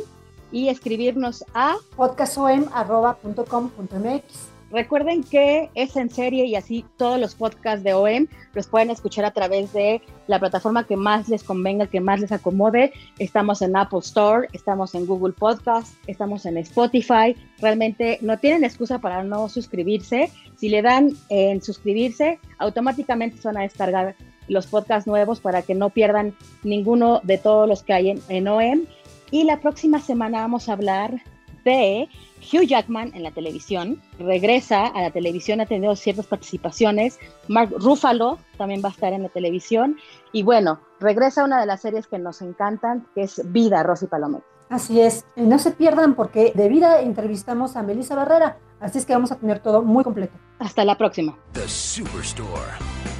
y 0.51 0.69
escribirnos 0.69 1.45
a 1.53 1.75
podcastom.com.mx. 1.95 4.49
Recuerden 4.71 5.23
que 5.23 5.71
es 5.73 5.95
en 5.95 6.11
serie 6.11 6.45
y 6.45 6.55
así 6.55 6.85
todos 6.97 7.19
los 7.19 7.33
podcasts 7.33 7.83
de 7.83 7.95
OEM 7.95 8.27
los 8.53 8.67
pueden 8.67 8.91
escuchar 8.91 9.25
a 9.25 9.31
través 9.31 9.73
de 9.73 9.99
la 10.27 10.39
plataforma 10.39 10.85
que 10.85 10.95
más 10.95 11.27
les 11.27 11.43
convenga, 11.43 11.87
que 11.87 11.99
más 11.99 12.19
les 12.19 12.31
acomode. 12.31 12.93
Estamos 13.17 13.63
en 13.63 13.75
Apple 13.75 13.99
Store, 13.99 14.47
estamos 14.53 14.93
en 14.93 15.07
Google 15.07 15.33
Podcast, 15.33 15.95
estamos 16.05 16.45
en 16.45 16.57
Spotify. 16.57 17.35
Realmente 17.59 18.19
no 18.21 18.37
tienen 18.37 18.63
excusa 18.63 18.99
para 18.99 19.23
no 19.23 19.49
suscribirse. 19.49 20.31
Si 20.55 20.69
le 20.69 20.83
dan 20.83 21.13
en 21.29 21.63
suscribirse, 21.63 22.39
automáticamente 22.59 23.41
se 23.41 23.47
van 23.47 23.57
a 23.57 23.61
descargar 23.61 24.15
los 24.49 24.67
podcasts 24.67 25.07
nuevos 25.07 25.39
para 25.39 25.61
que 25.61 25.75
no 25.75 25.89
pierdan 25.89 26.35
ninguno 26.63 27.21
de 27.23 27.37
todos 27.37 27.67
los 27.67 27.83
que 27.83 27.93
hay 27.93 28.09
en, 28.09 28.21
en 28.27 28.47
OEM. 28.47 28.85
Y 29.31 29.43
la 29.43 29.59
próxima 29.61 29.99
semana 29.99 30.41
vamos 30.41 30.67
a 30.67 30.73
hablar 30.73 31.21
de 31.63 32.09
Hugh 32.39 32.65
Jackman 32.65 33.11
en 33.13 33.23
la 33.23 33.31
televisión, 33.31 34.01
regresa 34.17 34.87
a 34.87 35.01
la 35.01 35.11
televisión, 35.11 35.61
ha 35.61 35.65
tenido 35.65 35.95
ciertas 35.95 36.25
participaciones. 36.25 37.19
Mark 37.47 37.71
Ruffalo 37.77 38.39
también 38.57 38.81
va 38.83 38.89
a 38.89 38.91
estar 38.91 39.13
en 39.13 39.23
la 39.23 39.29
televisión. 39.29 39.97
Y 40.31 40.43
bueno, 40.43 40.79
regresa 40.99 41.41
a 41.41 41.45
una 41.45 41.59
de 41.59 41.65
las 41.65 41.81
series 41.81 42.07
que 42.07 42.19
nos 42.19 42.41
encantan, 42.41 43.07
que 43.13 43.23
es 43.23 43.41
Vida, 43.51 43.83
Rosy 43.83 44.07
Palomet. 44.07 44.43
Así 44.69 45.01
es, 45.01 45.25
y 45.35 45.41
no 45.41 45.57
se 45.57 45.71
pierdan 45.71 46.13
porque 46.13 46.51
de 46.53 46.69
Vida 46.69 47.01
entrevistamos 47.01 47.75
a 47.75 47.81
Melissa 47.81 48.15
Barrera, 48.15 48.57
así 48.79 48.99
es 48.99 49.05
que 49.05 49.13
vamos 49.13 49.31
a 49.31 49.35
tener 49.35 49.59
todo 49.59 49.81
muy 49.81 50.03
completo. 50.03 50.37
Hasta 50.59 50.85
la 50.85 50.95
próxima. 50.95 51.35
The 51.53 51.67
Superstore. 51.67 53.18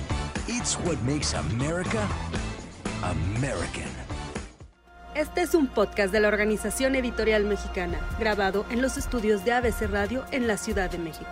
It's 0.59 0.75
what 0.79 1.01
makes 1.03 1.33
America 1.33 2.05
American. 3.01 3.87
Este 5.15 5.41
es 5.41 5.55
un 5.55 5.67
podcast 5.67 6.11
de 6.11 6.19
la 6.19 6.27
Organización 6.27 6.95
Editorial 6.95 7.45
Mexicana, 7.45 7.97
grabado 8.19 8.65
en 8.69 8.81
los 8.81 8.97
estudios 8.97 9.45
de 9.45 9.53
ABC 9.53 9.89
Radio 9.89 10.25
en 10.31 10.47
la 10.47 10.57
Ciudad 10.57 10.91
de 10.91 10.97
México. 10.97 11.31